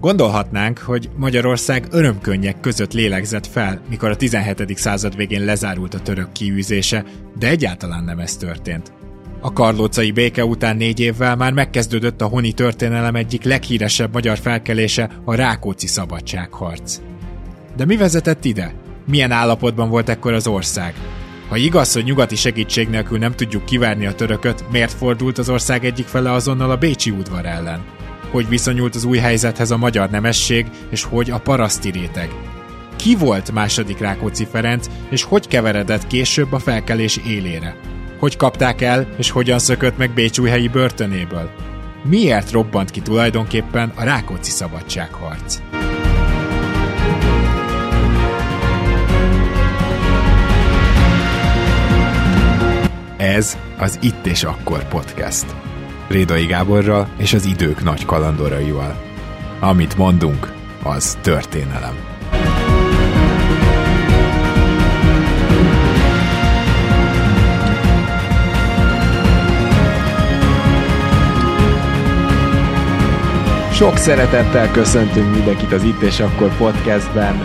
[0.00, 4.76] Gondolhatnánk, hogy Magyarország örömkönnyek között lélegzett fel, mikor a 17.
[4.76, 7.04] század végén lezárult a török kiűzése,
[7.38, 8.92] de egyáltalán nem ez történt.
[9.40, 15.10] A karlócai béke után négy évvel már megkezdődött a honi történelem egyik leghíresebb magyar felkelése,
[15.24, 17.00] a Rákóczi szabadságharc.
[17.76, 18.74] De mi vezetett ide?
[19.06, 20.94] Milyen állapotban volt ekkor az ország?
[21.48, 25.84] Ha igaz, hogy nyugati segítség nélkül nem tudjuk kivárni a törököt, miért fordult az ország
[25.84, 27.84] egyik fele azonnal a Bécsi udvar ellen?
[28.30, 32.30] Hogy viszonyult az új helyzethez a magyar nemesség, és hogy a paraszti réteg.
[32.96, 37.76] Ki volt második Rákóczi Ferenc, és hogy keveredett később a felkelés élére?
[38.18, 41.50] Hogy kapták el, és hogyan szökött meg Bécsújhelyi börtönéből?
[42.02, 45.58] Miért robbant ki tulajdonképpen a Rákóczi szabadságharc?
[53.16, 55.67] Ez az Itt és Akkor podcast.
[56.08, 59.02] Rédai Gáborral és az idők nagy kalandoraival.
[59.60, 62.17] Amit mondunk, az történelem.
[73.78, 77.36] Sok szeretettel köszöntünk mindenkit az Itt és Akkor podcastben.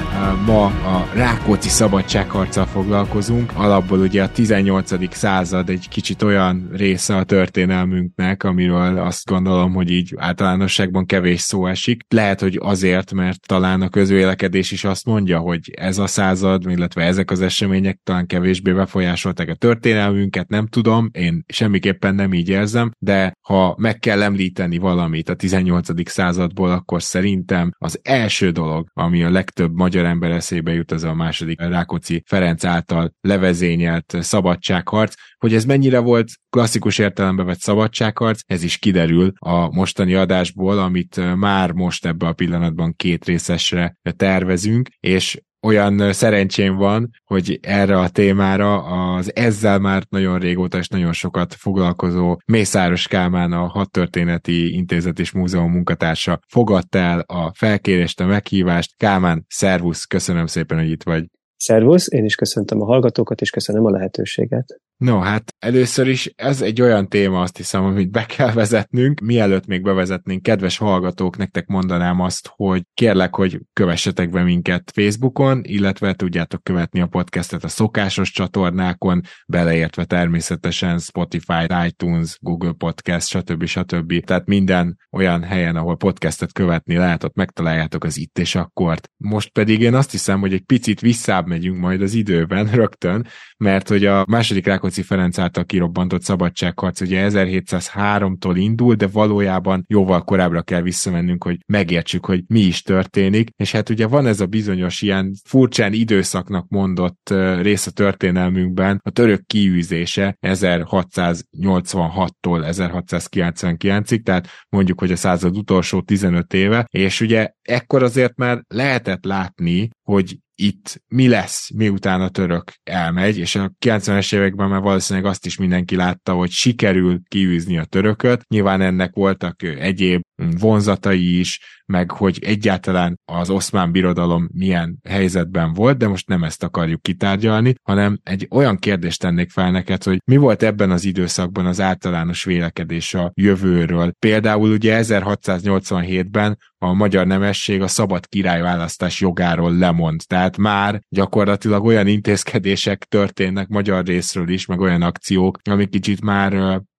[0.45, 3.51] Ma a Rákóczi szabadságharccal foglalkozunk.
[3.55, 5.15] Alapból ugye a 18.
[5.15, 11.67] század egy kicsit olyan része a történelmünknek, amiről azt gondolom, hogy így általánosságban kevés szó
[11.67, 12.03] esik.
[12.09, 17.03] Lehet, hogy azért, mert talán a közvélekedés is azt mondja, hogy ez a század, illetve
[17.03, 22.91] ezek az események talán kevésbé befolyásolták a történelmünket, nem tudom, én semmiképpen nem így érzem,
[22.99, 25.87] de ha meg kell említeni valamit a 18.
[25.87, 31.03] század századból, akkor szerintem az első dolog, ami a legtöbb magyar ember eszébe jut, az
[31.03, 35.13] a második Rákóczi Ferenc által levezényelt szabadságharc.
[35.37, 41.35] Hogy ez mennyire volt klasszikus értelemben vett szabadságharc, ez is kiderül a mostani adásból, amit
[41.35, 48.09] már most ebbe a pillanatban két részesre tervezünk, és olyan szerencsém van, hogy erre a
[48.09, 48.83] témára
[49.15, 55.31] az ezzel már nagyon régóta és nagyon sokat foglalkozó Mészáros Kálmán, a Hadtörténeti Intézet és
[55.31, 58.97] Múzeum munkatársa fogadta el a felkérést, a meghívást.
[58.97, 61.25] Kálmán, szervusz, köszönöm szépen, hogy itt vagy.
[61.57, 64.65] Szervusz, én is köszöntöm a hallgatókat, és köszönöm a lehetőséget.
[64.97, 69.19] No, hát először is ez egy olyan téma, azt hiszem, amit be kell vezetnünk.
[69.19, 75.61] Mielőtt még bevezetnénk, kedves hallgatók, nektek mondanám azt, hogy kérlek, hogy kövessetek be minket Facebookon,
[75.63, 83.65] illetve tudjátok követni a podcastet a szokásos csatornákon, beleértve természetesen Spotify, iTunes, Google Podcast, stb.
[83.65, 84.23] stb.
[84.25, 89.09] Tehát minden olyan helyen, ahol podcastet követni lehet, ott megtaláljátok az itt és akkort.
[89.17, 93.89] Most pedig én azt hiszem, hogy egy picit visszább megyünk majd az időben rögtön, mert
[93.89, 100.61] hogy a második Rákóczi Ferenc által kirobbantott szabadságharc ugye 1703-tól indul, de valójában jóval korábbra
[100.61, 105.01] kell visszamennünk, hogy megértsük, hogy mi is történik, és hát ugye van ez a bizonyos
[105.01, 107.29] ilyen furcsán időszaknak mondott
[107.61, 116.53] rész a történelmünkben, a török kiűzése 1686-tól 1699-ig, tehát mondjuk, hogy a század utolsó 15
[116.53, 122.71] éve, és ugye ekkor azért már lehetett látni, hogy itt mi lesz, miután a török
[122.83, 127.85] elmegy, és a 90-es években már valószínűleg azt is mindenki látta, hogy sikerül kiűzni a
[127.85, 128.43] törököt.
[128.47, 130.21] Nyilván ennek voltak egyéb
[130.51, 136.63] vonzatai is, meg hogy egyáltalán az oszmán birodalom milyen helyzetben volt, de most nem ezt
[136.63, 141.65] akarjuk kitárgyalni, hanem egy olyan kérdést tennék fel neked, hogy mi volt ebben az időszakban
[141.65, 144.11] az általános vélekedés a jövőről.
[144.19, 152.07] Például ugye 1687-ben a magyar nemesség a szabad királyválasztás jogáról lemond, tehát már gyakorlatilag olyan
[152.07, 156.53] intézkedések történnek magyar részről is, meg olyan akciók, amik kicsit már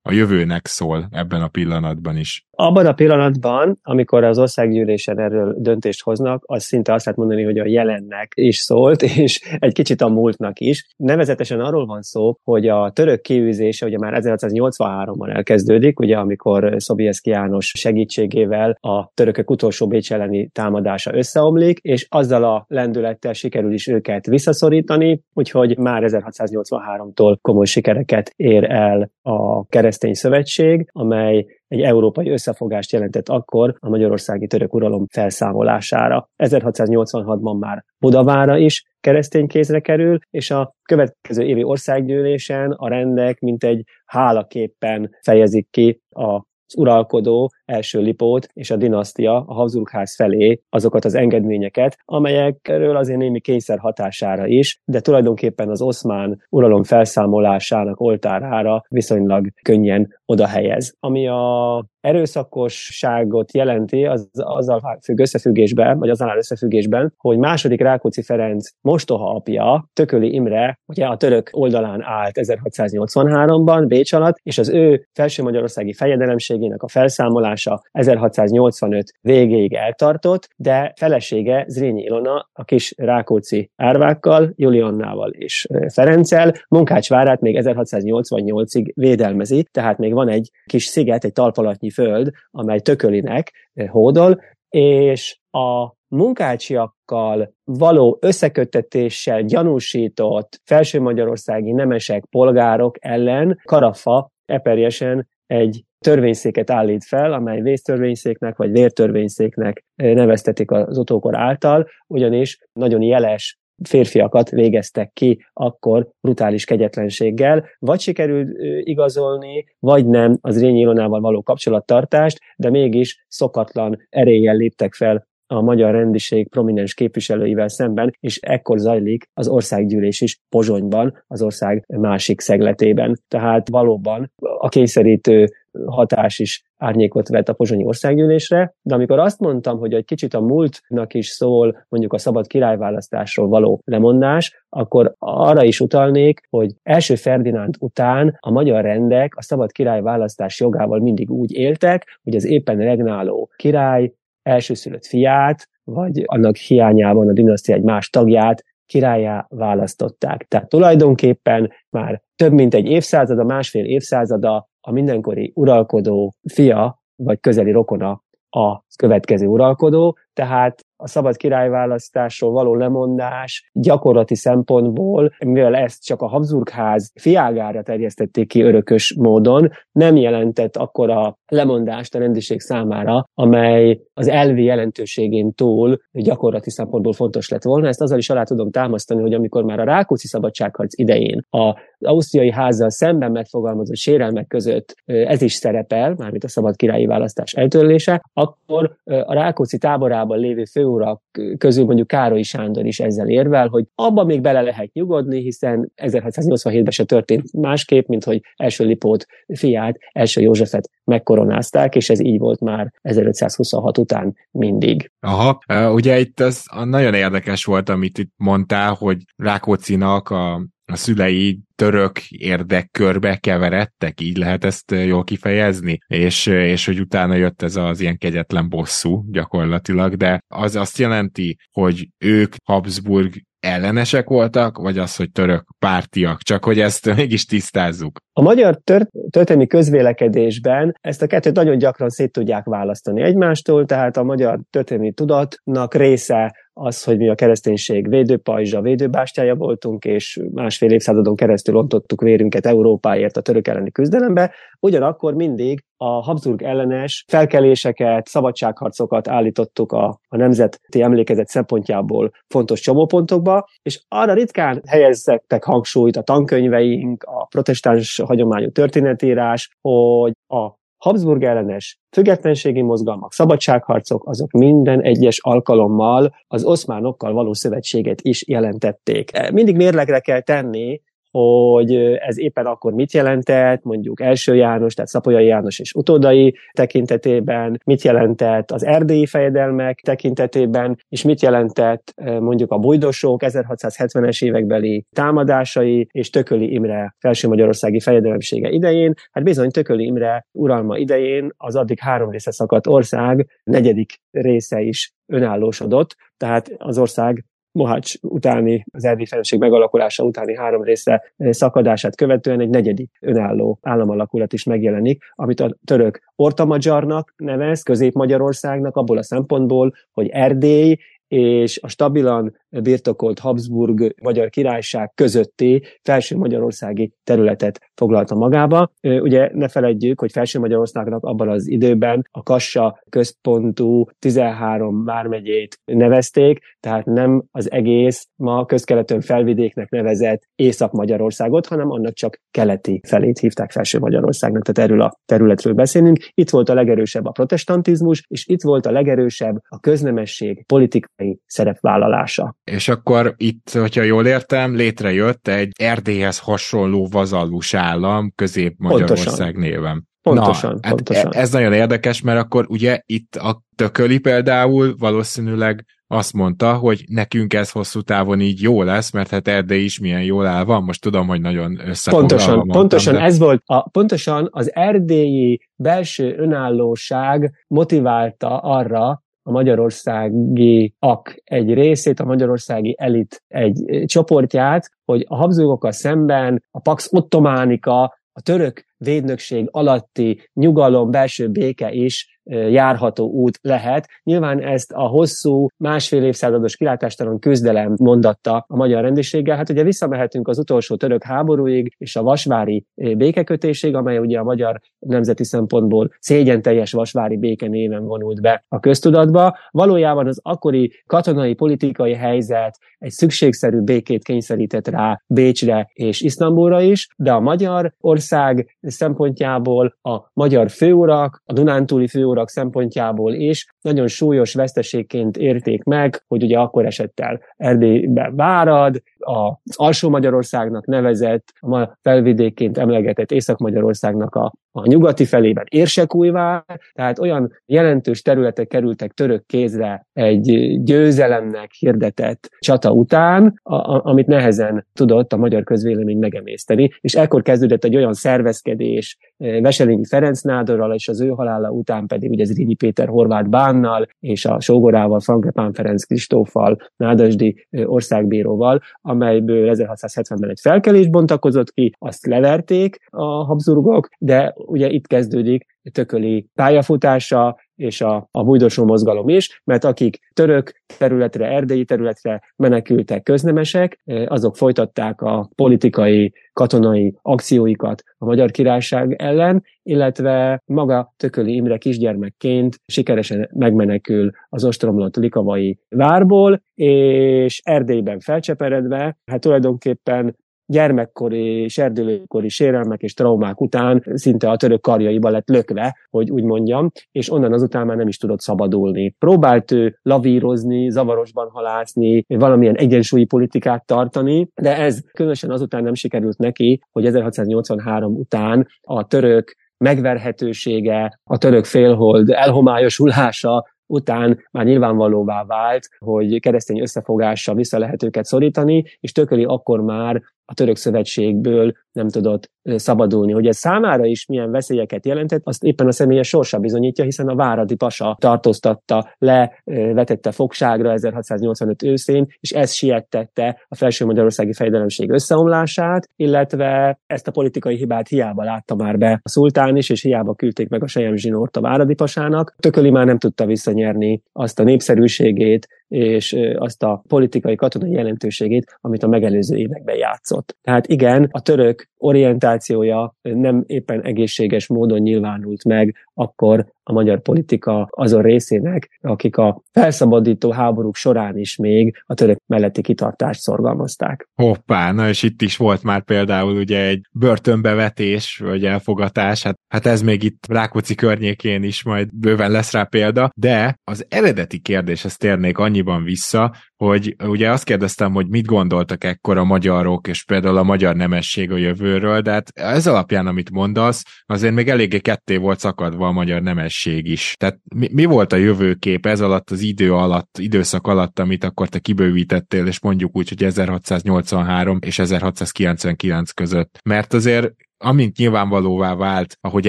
[0.06, 2.46] a jövőnek szól ebben a pillanatban is.
[2.56, 7.58] Abban a pillanatban, amikor az országgyűlésen erről döntést hoznak, az szinte azt lehet mondani, hogy
[7.58, 10.86] a jelennek is szólt, és egy kicsit a múltnak is.
[10.96, 17.30] Nevezetesen arról van szó, hogy a török kiűzése ugye már 1683-ban elkezdődik, ugye amikor Szobieszki
[17.30, 23.86] János segítségével a törökök utolsó Bécs elleni támadása összeomlik, és azzal a lendülettel sikerül is
[23.86, 32.30] őket visszaszorítani, úgyhogy már 1683-tól komoly sikereket ér el a keresztény szövetség, amely egy európai
[32.30, 36.28] összefogást jelentett akkor a magyarországi török uralom felszámolására.
[36.42, 43.64] 1686-ban már Budavára is keresztény kézre kerül, és a következő évi országgyűlésen a rendek mint
[43.64, 50.60] egy hálaképpen fejezik ki a az uralkodó első Lipót és a dinasztia a Habsburgház felé
[50.68, 58.00] azokat az engedményeket, amelyekről azért némi kényszer hatására is, de tulajdonképpen az oszmán uralom felszámolásának
[58.00, 60.94] oltárára viszonylag könnyen oda helyez.
[61.00, 68.22] Ami a erőszakosságot jelenti, az azzal függ összefüggésben, vagy azzal áll összefüggésben, hogy második Rákóczi
[68.22, 74.68] Ferenc mostoha apja, Tököli Imre, ugye a török oldalán állt 1683-ban Bécs alatt, és az
[74.68, 82.94] ő felső magyarországi fejedelemségének a felszámolása 1685 végéig eltartott, de felesége Zrínyi Ilona a kis
[82.96, 90.84] Rákóczi árvákkal, Juliannával és Ferenccel Munkács várát még 1688-ig védelmezi, tehát még van egy kis
[90.84, 101.00] sziget, egy talpalatnyi föld, amely tökölinek eh, hódol, és a munkácsiakkal való összeköttetéssel gyanúsított felső
[101.00, 110.14] magyarországi nemesek, polgárok ellen Karafa eperjesen egy törvényszéket állít fel, amely vésztörvényszéknek vagy vértörvényszéknek eh,
[110.14, 118.48] neveztetik az utókor által, ugyanis nagyon jeles férfiakat végeztek ki akkor brutális kegyetlenséggel, vagy sikerült
[118.80, 125.60] igazolni, vagy nem az Rényi Ilonával való kapcsolattartást, de mégis szokatlan eréllyel léptek fel a
[125.60, 132.40] magyar rendiség prominens képviselőivel szemben, és ekkor zajlik az országgyűlés is Pozsonyban, az ország másik
[132.40, 133.18] szegletében.
[133.28, 135.46] Tehát valóban a kényszerítő
[135.86, 140.40] hatás is árnyékot vett a pozsonyi országgyűlésre, de amikor azt mondtam, hogy egy kicsit a
[140.40, 147.14] múltnak is szól mondjuk a szabad királyválasztásról való lemondás, akkor arra is utalnék, hogy első
[147.14, 152.76] Ferdinánd után a magyar rendek a szabad királyválasztás jogával mindig úgy éltek, hogy az éppen
[152.76, 154.12] regnáló király
[154.44, 160.46] elsőszülött fiát, vagy annak hiányában a dinasztia egy más tagját királyá választották.
[160.48, 167.70] Tehát tulajdonképpen már több mint egy évszázada, másfél évszázada a mindenkori uralkodó fia, vagy közeli
[167.70, 176.22] rokona a következő uralkodó, tehát a szabad királyválasztásról való lemondás gyakorlati szempontból, mivel ezt csak
[176.22, 183.28] a Habsburgház fiágára terjesztették ki örökös módon, nem jelentett akkor a lemondást a rendiség számára,
[183.34, 187.88] amely az elvi jelentőségén túl gyakorlati szempontból fontos lett volna.
[187.88, 192.50] Ezt azzal is alá tudom támasztani, hogy amikor már a Rákóczi szabadságharc idején a ausztriai
[192.50, 198.96] házzal szemben megfogalmazott sérelmek között ez is szerepel, mármint a szabad királyi választás eltörlése, akkor
[199.04, 200.64] a Rákóczi táborában lévő
[200.94, 201.22] főurak
[201.58, 206.90] közül mondjuk Károly Sándor is ezzel érvel, hogy abban még bele lehet nyugodni, hiszen 1687-ben
[206.90, 212.60] se történt másképp, mint hogy első Lipót fiát, első Józsefet megkoronázták, és ez így volt
[212.60, 215.10] már 1526 után mindig.
[215.20, 215.58] Aha,
[215.92, 222.18] ugye itt az nagyon érdekes volt, amit itt mondtál, hogy Rákócinak a a szülei török
[222.28, 228.18] érdekkörbe keveredtek, így lehet ezt jól kifejezni, és, és hogy utána jött ez az ilyen
[228.18, 235.30] kegyetlen bosszú gyakorlatilag, de az azt jelenti, hogy ők Habsburg ellenesek voltak, vagy az, hogy
[235.30, 238.18] török pártiak, csak hogy ezt mégis tisztázzuk.
[238.32, 244.16] A magyar tört, történelmi közvélekedésben ezt a kettőt nagyon gyakran szét tudják választani egymástól, tehát
[244.16, 250.90] a magyar történelmi tudatnak része az, hogy mi a kereszténység védőpajzsa, védőbástyája voltunk, és másfél
[250.90, 258.26] évszázadon keresztül ontottuk vérünket Európáért a török elleni küzdelembe, ugyanakkor mindig a Habsburg ellenes felkeléseket,
[258.26, 266.22] szabadságharcokat állítottuk a, a nemzeti emlékezet szempontjából fontos csomópontokba, és arra ritkán helyezzettek hangsúlyt a
[266.22, 275.38] tankönyveink, a protestáns hagyományú történetírás, hogy a Habsburg ellenes függetlenségi mozgalmak, szabadságharcok, azok minden egyes
[275.42, 279.30] alkalommal az oszmánokkal való szövetséget is jelentették.
[279.52, 281.00] Mindig mérlegre kell tenni,
[281.34, 287.80] hogy ez éppen akkor mit jelentett, mondjuk első János, tehát Szapolyai János és utódai tekintetében,
[287.84, 296.08] mit jelentett az erdélyi fejedelmek tekintetében, és mit jelentett mondjuk a bujdosók 1670-es évekbeli támadásai,
[296.10, 299.14] és Tököli Imre felső magyarországi fejedelemsége idején.
[299.32, 305.12] Hát bizony Tököli Imre uralma idején az addig három része szakadt ország negyedik része is
[305.26, 312.60] önállósodott, tehát az ország Mohács utáni, az erdély felelősség megalakulása utáni három része szakadását követően
[312.60, 319.92] egy negyedik önálló államalakulat is megjelenik, amit a török Ortamagyarnak nevez, Közép-Magyarországnak abból a szempontból,
[320.12, 320.96] hogy Erdély
[321.28, 328.90] és a stabilan birtokolt Habsburg Magyar Királyság közötti felső magyarországi területet foglalta magába.
[329.02, 336.58] Ugye ne feledjük, hogy felső Magyarországnak abban az időben a Kassa központú 13 vármegyét nevezték,
[336.80, 343.70] tehát nem az egész ma közkeletön felvidéknek nevezett Észak-Magyarországot, hanem annak csak keleti felét hívták
[343.70, 346.18] felső Magyarországnak, tehát erről a területről beszélünk.
[346.34, 352.56] Itt volt a legerősebb a protestantizmus, és itt volt a legerősebb a köznemesség politikai szerepvállalása.
[352.64, 360.08] És akkor itt, hogyha jól értem, létrejött egy Erdélyhez hasonló vazallus állam Közép-Magyarország néven.
[360.22, 361.34] Pontosan, Na, hát pontosan.
[361.34, 367.54] Ez nagyon érdekes, mert akkor ugye itt a tököli például valószínűleg azt mondta, hogy nekünk
[367.54, 370.82] ez hosszú távon így jó lesz, mert hát Erdély is milyen jól áll van.
[370.82, 373.20] Most tudom, hogy nagyon összefoglalva Pontosan, mondtam, pontosan de...
[373.20, 382.20] ez volt, a, pontosan az erdélyi belső önállóság motiválta arra, a magyarországi ak egy részét,
[382.20, 389.68] a magyarországi elit egy csoportját, hogy a Habsburgokkal szemben a Pax Ottománika, a török védnökség
[389.70, 394.08] alatti nyugalom, belső béke is járható út lehet.
[394.22, 399.56] Nyilván ezt a hosszú, másfél évszázados kilátástalan küzdelem mondatta a magyar rendiséggel.
[399.56, 404.80] Hát ugye visszamehetünk az utolsó török háborúig és a vasvári békekötésig, amely ugye a magyar
[404.98, 409.58] nemzeti szempontból szégyen teljes vasvári béke néven vonult be a köztudatba.
[409.70, 417.08] Valójában az akkori katonai politikai helyzet egy szükségszerű békét kényszerített rá Bécsre és Isztambulra is,
[417.16, 424.06] de a magyar ország szempontjából a magyar főurak, a Dunántúli főurak urak szempontjából is nagyon
[424.06, 431.52] súlyos veszteségként érték meg, hogy ugye akkor esett el Erdélybe Várad, az alsó Magyarországnak nevezett,
[431.60, 439.46] ma felvidékként emlegetett Észak-Magyarországnak a, a nyugati felében Érsekújvár, tehát olyan jelentős területek kerültek török
[439.46, 446.90] kézre egy győzelemnek hirdetett csata után, a, a, amit nehezen tudott a magyar közvélemény megemészteni,
[447.00, 452.30] és ekkor kezdődött egy olyan szervezkedés Veselényi Ferenc Nádorral, és az ő halála után pedig
[452.30, 458.80] ugye Zrínyi Péter Horváth Bánnal, és a Sógorával, Frankepán Ferenc Kristóffal, Nádasdi országbíróval,
[459.14, 466.46] amelyből 1670-ben egy felkelés bontakozott ki, azt leverték a Habsburgok, de ugye itt kezdődik tököli
[466.54, 473.98] pályafutása, és a, a bújdosó mozgalom is, mert akik török területre, erdélyi területre menekültek köznemesek,
[474.26, 482.76] azok folytatták a politikai, katonai akcióikat a Magyar Királyság ellen, illetve maga Tököli Imre kisgyermekként
[482.86, 493.14] sikeresen megmenekül az ostromlott likavai várból, és Erdélyben felcseperedve, hát tulajdonképpen gyermekkori, serdülőkori sérelmek és
[493.14, 497.96] traumák után szinte a török karjaiba lett lökve, hogy úgy mondjam, és onnan azután már
[497.96, 499.14] nem is tudott szabadulni.
[499.18, 506.38] Próbált ő lavírozni, zavarosban halászni, valamilyen egyensúlyi politikát tartani, de ez különösen azután nem sikerült
[506.38, 515.88] neki, hogy 1683 után a török megverhetősége, a török félhold elhomályosulása után már nyilvánvalóvá vált,
[515.98, 522.08] hogy keresztény összefogással vissza lehet őket szorítani, és Tököli akkor már a török szövetségből nem
[522.08, 523.32] tudott szabadulni.
[523.32, 527.34] Hogy ez számára is milyen veszélyeket jelentett, azt éppen a személyes sorsa bizonyítja, hiszen a
[527.34, 535.10] Váradi Pasa tartóztatta le, vetette fogságra 1685 őszén, és ez siettette a felső magyarországi fejdelemség
[535.10, 540.34] összeomlását, illetve ezt a politikai hibát hiába látta már be a szultán is, és hiába
[540.34, 542.54] küldték meg a Sejem Zsinort a Váradi Pasának.
[542.58, 549.02] Tököli már nem tudta visszanyerni azt a népszerűségét, és azt a politikai katonai jelentőségét, amit
[549.02, 550.56] a megelőző években játszott.
[550.62, 557.88] Tehát igen, a török orientációja nem éppen egészséges módon nyilvánult meg akkor a magyar politika
[557.90, 564.28] azon részének, akik a felszabadító háborúk során is még a török melletti kitartást szorgalmazták.
[564.34, 569.86] Hoppá, na és itt is volt már például ugye egy börtönbevetés, vagy elfogatás, hát, hát
[569.86, 575.16] ez még itt Rákóczi környékén is majd bőven lesz rá példa, de az eredeti kérdéshez
[575.16, 580.56] térnék annyiban vissza, hogy ugye azt kérdeztem, hogy mit gondoltak ekkor a magyarok, és például
[580.56, 585.36] a magyar nemesség a jövőről, de hát ez alapján, amit mondasz, azért még eléggé ketté
[585.36, 587.34] volt szakadva a magyar nemesség is.
[587.38, 591.68] Tehát mi, mi volt a jövőkép ez alatt az idő alatt, időszak alatt, amit akkor
[591.68, 596.78] te kibővítettél, és mondjuk úgy, hogy 1683 és 1699 között?
[596.84, 597.52] Mert azért
[597.84, 599.68] amint nyilvánvalóvá vált, ahogy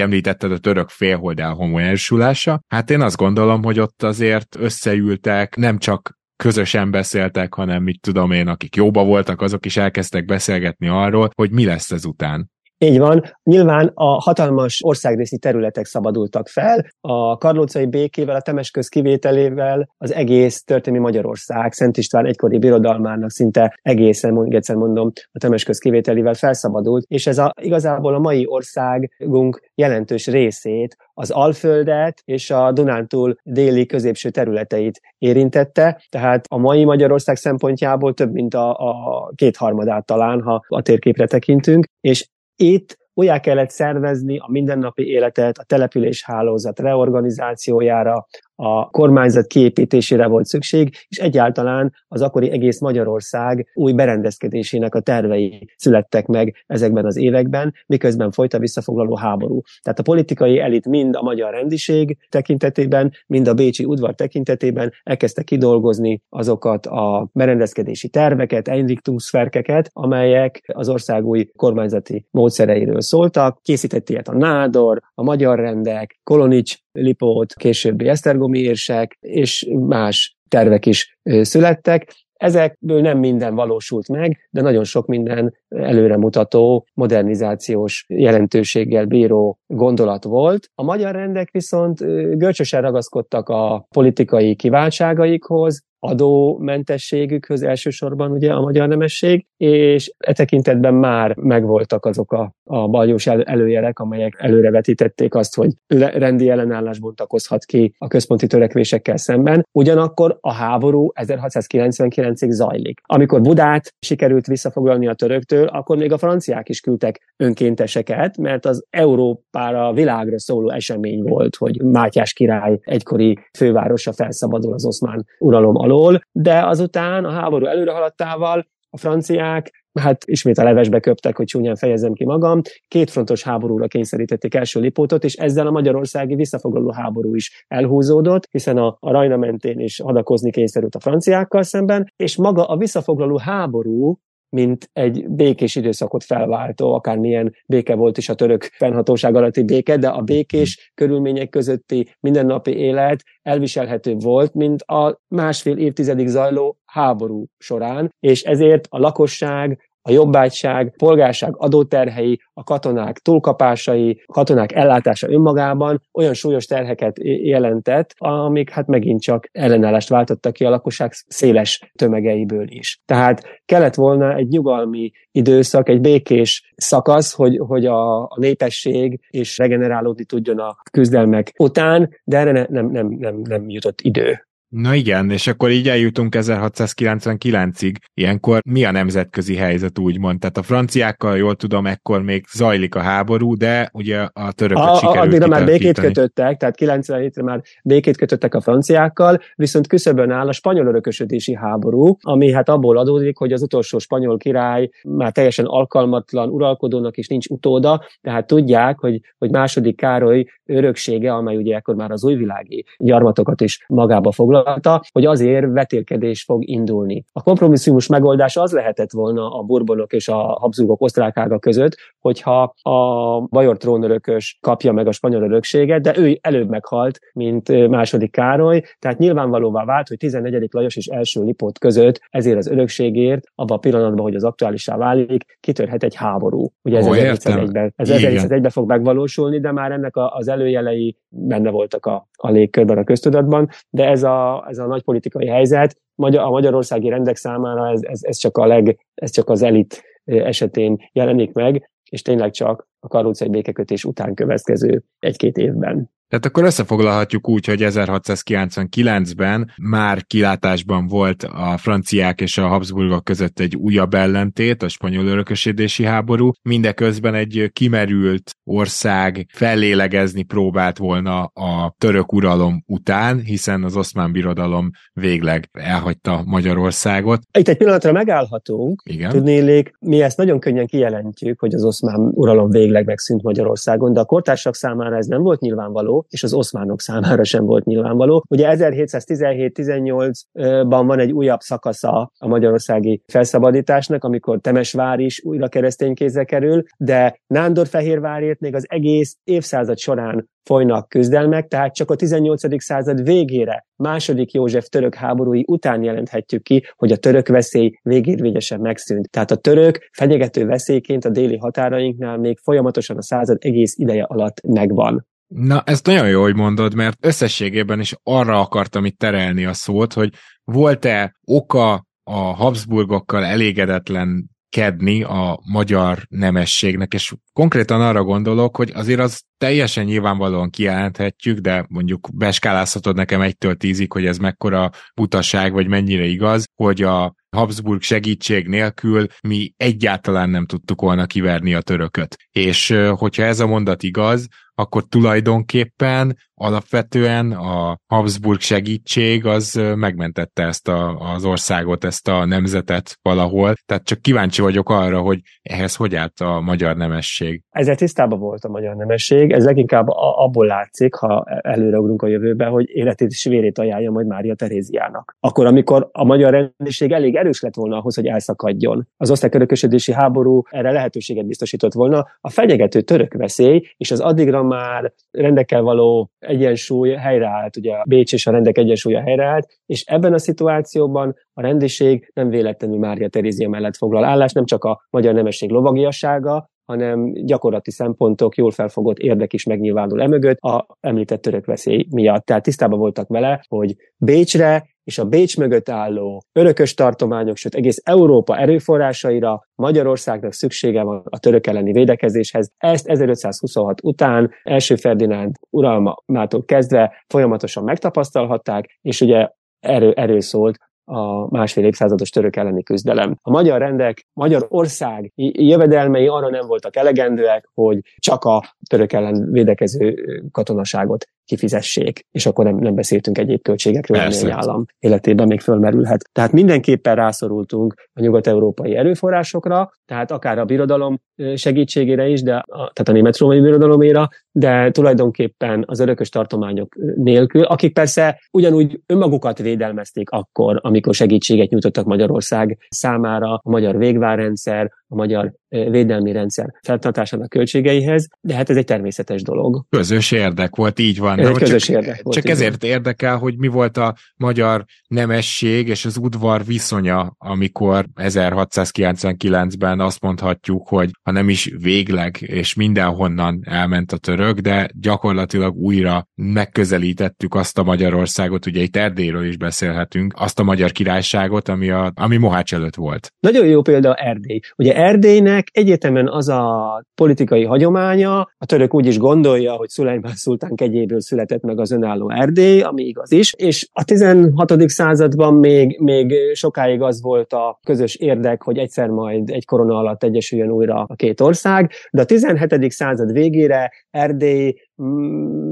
[0.00, 6.16] említetted, a török félhold elhomolyásulása, hát én azt gondolom, hogy ott azért összeültek nem csak
[6.36, 11.50] közösen beszéltek, hanem mit tudom én, akik jóba voltak, azok is elkezdtek beszélgetni arról, hogy
[11.50, 12.50] mi lesz ezután.
[12.78, 13.22] Így van.
[13.42, 16.86] Nyilván a hatalmas országrészi területek szabadultak fel.
[17.00, 23.78] A karlócai békével, a Temesköz kivételével az egész történelmi Magyarország, Szent István egykori birodalmának szinte
[23.82, 29.60] egészen, még egyszer mondom, a Temesköz kivételével felszabadult, és ez a, igazából a mai országunk
[29.74, 37.36] jelentős részét, az Alföldet és a Dunántúl déli középső területeit érintette, tehát a mai Magyarország
[37.36, 43.70] szempontjából több, mint a, a kétharmadát talán, ha a térképre tekintünk, és itt újjá kellett
[43.70, 52.22] szervezni a mindennapi életet, a településhálózat reorganizációjára, a kormányzat kiépítésére volt szükség, és egyáltalán az
[52.22, 58.58] akkori egész Magyarország új berendezkedésének a tervei születtek meg ezekben az években, miközben folyt a
[58.58, 59.60] visszafoglaló háború.
[59.82, 65.42] Tehát a politikai elit mind a magyar rendiség tekintetében, mind a bécsi udvar tekintetében elkezdte
[65.42, 73.58] kidolgozni azokat a berendezkedési terveket, Einrichtungswerkeket, amelyek az ország új kormányzati módszereiről szóltak.
[73.62, 80.86] Készített ilyet a Nádor, a Magyar Rendek, Kolonics Lipót, későbbi esztergomi érsek, és más tervek
[80.86, 82.24] is születtek.
[82.36, 90.70] Ezekből nem minden valósult meg, de nagyon sok minden előremutató, modernizációs jelentőséggel bíró gondolat volt.
[90.74, 91.98] A magyar rendek viszont
[92.38, 101.36] görcsösen ragaszkodtak a politikai kiváltságaikhoz, adómentességükhöz elsősorban ugye a magyar nemesség, és e tekintetben már
[101.36, 105.70] megvoltak azok a, a baljós el, előjelek, amelyek előrevetítették azt, hogy
[106.14, 109.66] rendi ellenállás bontakozhat ki a központi törekvésekkel szemben.
[109.72, 113.00] Ugyanakkor a háború 1699-ig zajlik.
[113.02, 118.84] Amikor Budát sikerült visszafoglalni a töröktől, akkor még a franciák is küldtek önkénteseket, mert az
[118.90, 125.95] Európára, világra szóló esemény volt, hogy Mátyás király egykori fővárosa felszabadul az oszmán uralom alól,
[126.32, 132.12] de azután a háború előrehaladtával a franciák hát ismét a levesbe köptek, hogy csúnyán fejezem
[132.12, 132.60] ki magam.
[132.88, 138.96] Kétfrontos háborúra kényszerítették első Lipótot, és ezzel a magyarországi visszafoglaló háború is elhúzódott, hiszen a,
[139.00, 144.90] a Rajna mentén is hadakozni kényszerült a franciákkal szemben, és maga a visszafoglaló háború mint
[144.92, 150.20] egy békés időszakot felváltó, akármilyen béke volt is a török fennhatóság alatti béke, de a
[150.20, 158.42] békés körülmények közötti mindennapi élet elviselhető volt, mint a másfél évtizedig zajló háború során, és
[158.42, 166.34] ezért a lakosság a jobbágyság, polgárság adóterhei, a katonák túlkapásai, a katonák ellátása önmagában olyan
[166.34, 173.00] súlyos terheket jelentett, amik hát megint csak ellenállást váltottak ki a lakosság széles tömegeiből is.
[173.04, 179.58] Tehát kellett volna egy nyugalmi időszak, egy békés szakasz, hogy, hogy a, a népesség is
[179.58, 184.45] regenerálódni tudjon a küzdelmek után, de erre ne, nem, nem, nem, nem jutott idő.
[184.68, 187.94] Na igen, és akkor így eljutunk 1699-ig.
[188.14, 190.38] Ilyenkor mi a nemzetközi helyzet úgymond?
[190.38, 194.94] Tehát a franciákkal, jól tudom, ekkor még zajlik a háború, de ugye a törököt a,
[194.94, 200.48] sikerült Addigra már békét kötöttek, tehát 97-re már békét kötöttek a franciákkal, viszont küszöbön áll
[200.48, 205.64] a spanyol örökösödési háború, ami hát abból adódik, hogy az utolsó spanyol király már teljesen
[205.64, 211.94] alkalmatlan uralkodónak is nincs utóda, tehát tudják, hogy, hogy második Károly öröksége, amely ugye akkor
[211.94, 217.24] már az újvilági gyarmatokat is magába foglal, foglalta, hogy azért vetélkedés fog indulni.
[217.32, 223.40] A kompromisszumos megoldás az lehetett volna a burbonok és a Habsburgok osztrákága között, hogyha a
[223.40, 229.18] bajor trónörökös kapja meg a spanyol örökséget, de ő előbb meghalt, mint második Károly, tehát
[229.18, 230.68] nyilvánvalóvá vált, hogy 14.
[230.70, 235.44] Lajos és első Lipót között ezért az örökségért, abban a pillanatban, hogy az aktuálisá válik,
[235.60, 236.72] kitörhet egy háború.
[236.82, 242.28] Ugye ez 1401-ben, ez 1401-ben fog megvalósulni, de már ennek az előjelei benne voltak a,
[242.36, 245.96] a légkörben, a köztudatban, de ez a ez a nagy politikai helyzet.
[246.16, 250.96] A magyarországi rendek számára ez, ez, ez, csak, a leg, ez csak az elit esetén
[251.12, 256.14] jelenik meg, és tényleg csak a karócai békekötés után következő egy-két évben.
[256.28, 263.60] Tehát akkor összefoglalhatjuk úgy, hogy 1699-ben már kilátásban volt a franciák és a Habsburgok között
[263.60, 266.50] egy újabb ellentét, a spanyol örökösödési háború.
[266.62, 274.90] Mindeközben egy kimerült ország fellélegezni próbált volna a török uralom után, hiszen az oszmán birodalom
[275.12, 277.40] végleg elhagyta Magyarországot.
[277.58, 279.02] Itt egy pillanatra megállhatunk.
[279.04, 279.30] Igen.
[279.30, 284.24] Tudnélék, mi ezt nagyon könnyen kijelentjük, hogy az oszmán uralom végleg megszűnt Magyarországon, de a
[284.24, 288.44] kortársak számára ez nem volt nyilvánvaló, és az oszmánok számára sem volt nyilvánvaló.
[288.48, 296.44] Ugye 1717-18-ban van egy újabb szakasza a magyarországi felszabadításnak, amikor Temesvár is újra keresztény kézre
[296.44, 302.82] kerül, de Nándorfehérvárért még az egész évszázad során folynak küzdelmek, tehát csak a 18.
[302.82, 309.30] század végére, második József török háborúi után jelenthetjük ki, hogy a török veszély végérvényesen megszűnt.
[309.30, 314.60] Tehát a török fenyegető veszélyként a déli határainknál még folyamatosan a század egész ideje alatt
[314.62, 315.26] megvan.
[315.46, 320.12] Na, ez nagyon jó, hogy mondod, mert összességében is arra akartam itt terelni a szót,
[320.12, 320.32] hogy
[320.64, 329.20] volt-e oka a Habsburgokkal elégedetlen kedni a magyar nemességnek, és konkrétan arra gondolok, hogy azért
[329.20, 335.86] az teljesen nyilvánvalóan kijelenthetjük, de mondjuk beskálázhatod nekem egytől tízig, hogy ez mekkora butaság, vagy
[335.86, 342.36] mennyire igaz, hogy a Habsburg segítség nélkül mi egyáltalán nem tudtuk volna kiverni a törököt.
[342.50, 350.88] És hogyha ez a mondat igaz, akkor tulajdonképpen alapvetően a Habsburg segítség az megmentette ezt
[350.88, 353.74] a, az országot, ezt a nemzetet valahol.
[353.86, 357.62] Tehát csak kíváncsi vagyok arra, hogy ehhez hogy állt a magyar nemesség.
[357.70, 359.52] Ezzel tisztában volt a magyar nemesség.
[359.52, 364.54] Ez leginkább abból látszik, ha előreugrunk a jövőbe, hogy életét és vérét ajánlja majd Mária
[364.54, 365.36] Teréziának.
[365.40, 369.08] Akkor, amikor a magyar rendőrség elég erős lett volna ahhoz, hogy elszakadjon.
[369.16, 372.26] Az osztálykörökösödési háború erre lehetőséget biztosított volna.
[372.40, 378.46] A fenyegető török veszély és az addigra már rendekkel való egyensúly helyreállt, ugye Bécs és
[378.46, 383.96] a rendek egyensúlya helyreállt, és ebben a szituációban a rendiség nem véletlenül Mária Terézia mellett
[383.96, 389.64] foglal állást, nem csak a magyar nemesség lovagiassága, hanem gyakorlati szempontok, jól felfogott érdek is
[389.64, 392.44] megnyilvánul emögött a említett török veszély miatt.
[392.44, 398.00] Tehát tisztában voltak vele, hogy Bécsre és a Bécs mögött álló örökös tartományok, sőt egész
[398.04, 402.70] Európa erőforrásaira Magyarországnak szüksége van a török elleni védekezéshez.
[402.76, 409.48] Ezt 1526 után első Ferdinánd uralmától kezdve folyamatosan megtapasztalhatták, és ugye
[409.80, 413.38] erő, erő szólt a másfél évszázados török elleni küzdelem.
[413.42, 419.50] A magyar rendek, magyar ország jövedelmei arra nem voltak elegendőek, hogy csak a török ellen
[419.50, 420.14] védekező
[420.50, 426.28] katonaságot kifizessék, és akkor nem, nem beszéltünk egyéb költségekről, ami egy állam életében még fölmerülhet.
[426.32, 431.20] Tehát mindenképpen rászorultunk a nyugat-európai erőforrásokra, tehát akár a birodalom
[431.54, 437.92] segítségére is, de a, tehát a német-római birodaloméra, de tulajdonképpen az örökös tartományok nélkül, akik
[437.92, 445.52] persze ugyanúgy önmagukat védelmezték akkor, amikor segítséget nyújtottak Magyarország számára, a magyar végvárrendszer, a magyar
[445.68, 449.84] védelmi rendszer feltartásának költségeihez, de hát ez egy természetes dolog.
[449.88, 451.38] Közös érdek volt, így van.
[451.38, 452.36] Ez egy közös csak, érdek volt.
[452.36, 452.90] Csak ezért van.
[452.90, 460.88] érdekel, hogy mi volt a magyar nemesség és az udvar viszonya, amikor 1699-ben azt mondhatjuk,
[460.88, 467.78] hogy ha nem is végleg és mindenhonnan elment a török, de gyakorlatilag újra megközelítettük azt
[467.78, 472.74] a Magyarországot, ugye itt Erdélyről is beszélhetünk, azt a magyar királyságot, ami, a, ami Mohács
[472.74, 473.32] előtt volt.
[473.40, 474.60] Nagyon jó példa Erdély.
[474.76, 480.74] Ugye Erdélynek egyetemen az a politikai hagyománya, a török úgy is gondolja, hogy Szulajmán szultán
[480.74, 484.88] kegyéből született meg az önálló Erdély, ami igaz is, és a 16.
[484.88, 490.22] században még, még sokáig az volt a közös érdek, hogy egyszer majd egy korona alatt
[490.22, 492.90] egyesüljön újra a két ország, de a 17.
[492.90, 494.74] század végére Erdély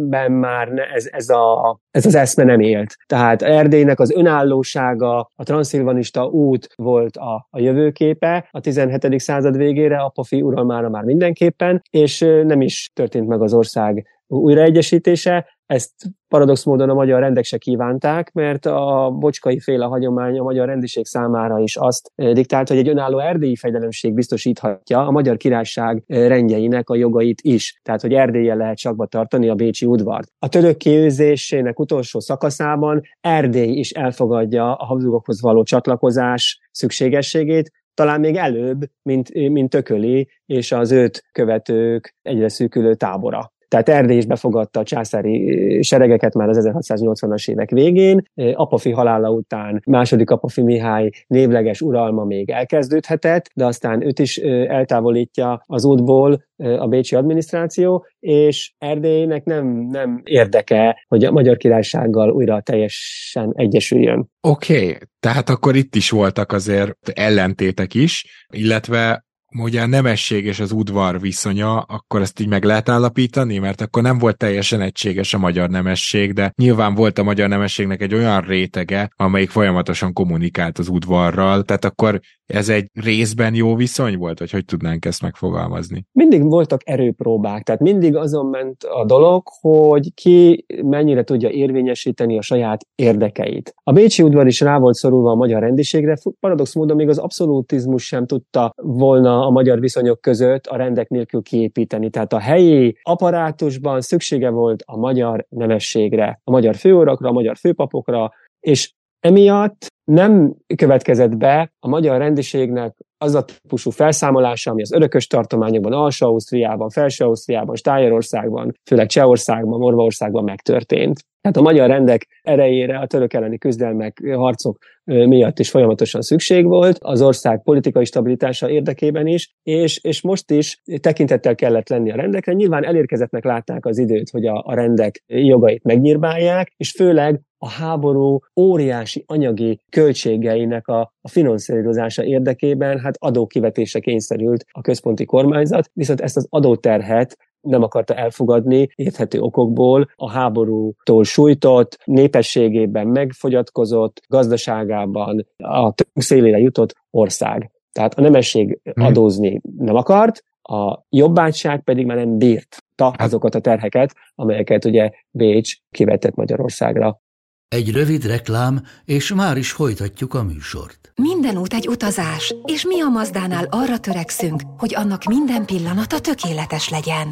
[0.08, 2.96] ben már ez, ez, a, ez az eszme nem élt.
[3.06, 9.20] Tehát Erdélynek az önállósága, a transzilvanista út volt a, a jövőképe a 17.
[9.20, 15.46] század végére, a Pofi uralmára már mindenképpen, és nem is történt meg az ország újraegyesítése,
[15.66, 15.92] ezt
[16.28, 21.06] paradox módon a magyar rendek se kívánták, mert a bocskai féle hagyomány a magyar rendiség
[21.06, 26.28] számára is azt eh, diktált, hogy egy önálló erdélyi fejdelemség biztosíthatja a magyar királyság eh,
[26.28, 27.80] rendjeinek a jogait is.
[27.82, 30.28] Tehát, hogy Erdélyen lehet csakba tartani a bécsi udvart.
[30.38, 38.36] A török kiőzésének utolsó szakaszában Erdély is elfogadja a Habsburgokhoz való csatlakozás szükségességét, talán még
[38.36, 43.52] előbb, mint, mint Tököli és az őt követők egyre szűkülő tábora.
[43.68, 48.22] Tehát Erdély is befogadta a császári seregeket már az 1680-as évek végén.
[48.52, 55.62] Apafi halála után második Apafi Mihály névleges uralma még elkezdődhetett, de aztán őt is eltávolítja
[55.66, 62.60] az útból a bécsi adminisztráció, és Erdélynek nem, nem érdeke, hogy a Magyar Királysággal újra
[62.60, 64.28] teljesen egyesüljön.
[64.40, 69.23] Oké, okay, tehát akkor itt is voltak azért ellentétek is, illetve
[69.62, 74.02] ugye a nemesség és az udvar viszonya, akkor ezt így meg lehet állapítani, mert akkor
[74.02, 78.40] nem volt teljesen egységes a magyar nemesség, de nyilván volt a magyar nemességnek egy olyan
[78.40, 84.50] rétege, amelyik folyamatosan kommunikált az udvarral, tehát akkor ez egy részben jó viszony volt, vagy
[84.50, 86.06] hogy tudnánk ezt megfogalmazni?
[86.12, 92.42] Mindig voltak erőpróbák, tehát mindig azon ment a dolog, hogy ki mennyire tudja érvényesíteni a
[92.42, 93.74] saját érdekeit.
[93.82, 98.06] A Bécsi udvar is rá volt szorulva a magyar rendiségre, paradox módon még az abszolutizmus
[98.06, 102.10] sem tudta volna a magyar viszonyok között a rendek nélkül kiépíteni.
[102.10, 108.32] Tehát a helyi apparátusban szüksége volt a magyar nemességre, a magyar főurakra, a magyar főpapokra,
[108.60, 108.92] és
[109.24, 115.92] emiatt nem következett be a magyar rendiségnek az a típusú felszámolása, ami az örökös tartományokban,
[115.92, 121.20] Alsó-Ausztriában, Felső-Ausztriában, Stájerországban, főleg Csehországban, Morvaországban megtörtént.
[121.40, 126.98] Tehát a magyar rendek erejére a török elleni küzdelmek, harcok miatt is folyamatosan szükség volt,
[127.00, 132.52] az ország politikai stabilitása érdekében is, és, és most is tekintettel kellett lenni a rendekre.
[132.52, 138.38] Nyilván elérkezettnek látták az időt, hogy a, a rendek jogait megnyírbálják, és főleg a háború
[138.56, 146.36] óriási anyagi költségeinek a, a finanszírozása érdekében hát adókivetése kényszerült a központi kormányzat, viszont ezt
[146.36, 156.58] az adóterhet nem akarta elfogadni érthető okokból a háborútól sújtott, népességében megfogyatkozott, gazdaságában a szélére
[156.58, 157.70] jutott ország.
[157.92, 159.04] Tehát a nemesség hmm.
[159.04, 165.76] adózni nem akart, a jobbátság pedig már nem bírt azokat a terheket, amelyeket ugye Bécs
[165.90, 167.22] kivetett Magyarországra.
[167.68, 171.04] Egy rövid reklám, és már is folytatjuk a műsort.
[171.16, 176.88] Minden út egy utazás, és mi a Mazdánál arra törekszünk, hogy annak minden pillanata tökéletes
[176.88, 177.28] legyen.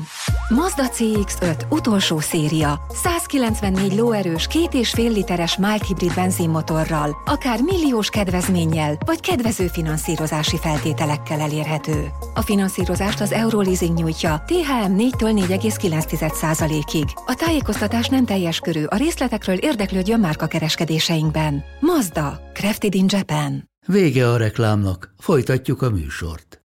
[0.49, 2.81] Mazda CX-5 utolsó széria.
[3.03, 10.59] 194 lóerős, két és fél literes mild hibrid benzinmotorral, akár milliós kedvezménnyel, vagy kedvező finanszírozási
[10.59, 12.11] feltételekkel elérhető.
[12.35, 17.05] A finanszírozást az Euroleasing nyújtja, THM 4-től 4,9%-ig.
[17.27, 21.65] A tájékoztatás nem teljes körű, a részletekről érdeklődjön márka kereskedéseinkben.
[21.81, 23.71] Mazda, Crafted in Japan.
[23.87, 26.63] Vége a reklámnak, folytatjuk a műsort.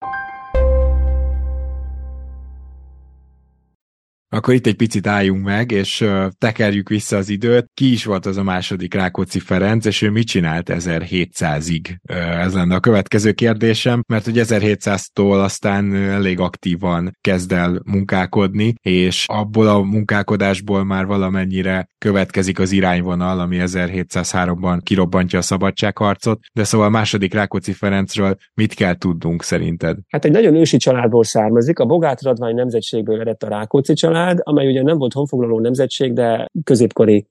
[4.35, 6.05] Akkor itt egy picit álljunk meg, és
[6.37, 7.65] tekerjük vissza az időt.
[7.73, 11.95] Ki is volt az a második Rákóczi Ferenc, és ő mit csinált 1700-ig?
[12.39, 19.25] Ez lenne a következő kérdésem, mert hogy 1700-tól aztán elég aktívan kezd el munkálkodni, és
[19.27, 26.87] abból a munkálkodásból már valamennyire következik az irányvonal, ami 1703-ban kirobbantja a szabadságharcot, de szóval
[26.87, 29.97] a második Rákóczi Ferencről mit kell tudnunk szerinted?
[30.09, 34.39] Hát egy nagyon ősi családból származik, a Bogát Radvány nemzetségből eredt a Rákóczi család, család,
[34.43, 37.27] amely ugye nem volt honfoglaló nemzetség, de középkori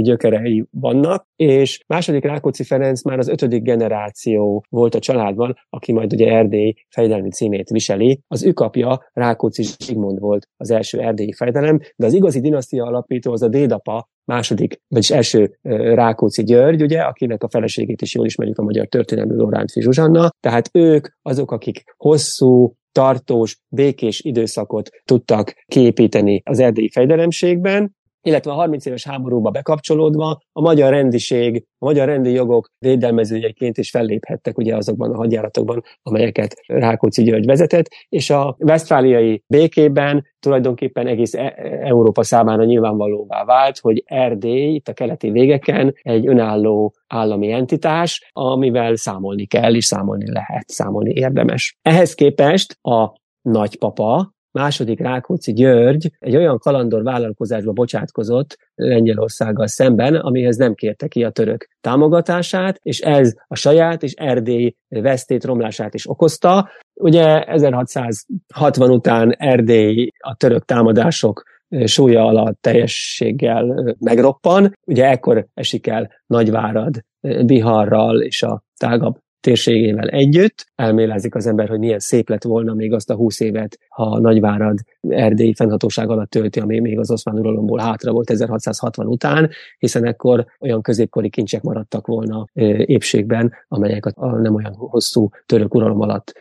[0.00, 6.12] gyökerei vannak, és második Rákóczi Ferenc már az ötödik generáció volt a családban, aki majd
[6.12, 8.20] ugye Erdély fejdelmi címét viseli.
[8.28, 13.32] Az ő kapja Rákóczi Zsigmond volt az első erdélyi fejdelem, de az igazi dinasztia alapító
[13.32, 15.58] az a dédapa, második, vagyis első
[15.94, 20.30] Rákóczi György, ugye, akinek a feleségét is jól ismerjük a magyar történelmű Lorántfi Zsuzsanna.
[20.40, 28.54] Tehát ők azok, akik hosszú, tartós, békés időszakot tudtak kiépíteni az erdélyi fejdelemségben, illetve a
[28.54, 34.76] 30 éves háborúba bekapcsolódva a magyar rendiség, a magyar rendi jogok védelmezőjeként is felléphettek ugye
[34.76, 42.22] azokban a hadjáratokban, amelyeket Rákóczi György vezetett, és a vesztfáliai békében tulajdonképpen egész e- Európa
[42.22, 49.46] számára nyilvánvalóvá vált, hogy Erdély itt a keleti végeken egy önálló állami entitás, amivel számolni
[49.46, 51.78] kell, és számolni lehet, számolni érdemes.
[51.82, 60.56] Ehhez képest a nagypapa, második Rákóczi György egy olyan kalandor vállalkozásba bocsátkozott Lengyelországgal szemben, amihez
[60.56, 66.08] nem kérte ki a török támogatását, és ez a saját és Erdély vesztét, romlását is
[66.08, 66.68] okozta.
[66.94, 71.42] Ugye 1660 után Erdély a török támadások
[71.84, 74.72] súlya alatt teljességgel megroppan.
[74.86, 77.00] Ugye ekkor esik el Nagyvárad
[77.44, 80.66] Biharral és a tágabb térségével együtt.
[80.74, 84.78] Elmélezik az ember, hogy milyen szép lett volna még azt a húsz évet, ha Nagyvárad
[85.08, 90.46] erdélyi fennhatóság alatt tölti, ami még az oszmán uralomból hátra volt 1660 után, hiszen ekkor
[90.60, 92.46] olyan középkori kincsek maradtak volna
[92.84, 96.32] épségben, amelyek a nem olyan hosszú török uralom alatt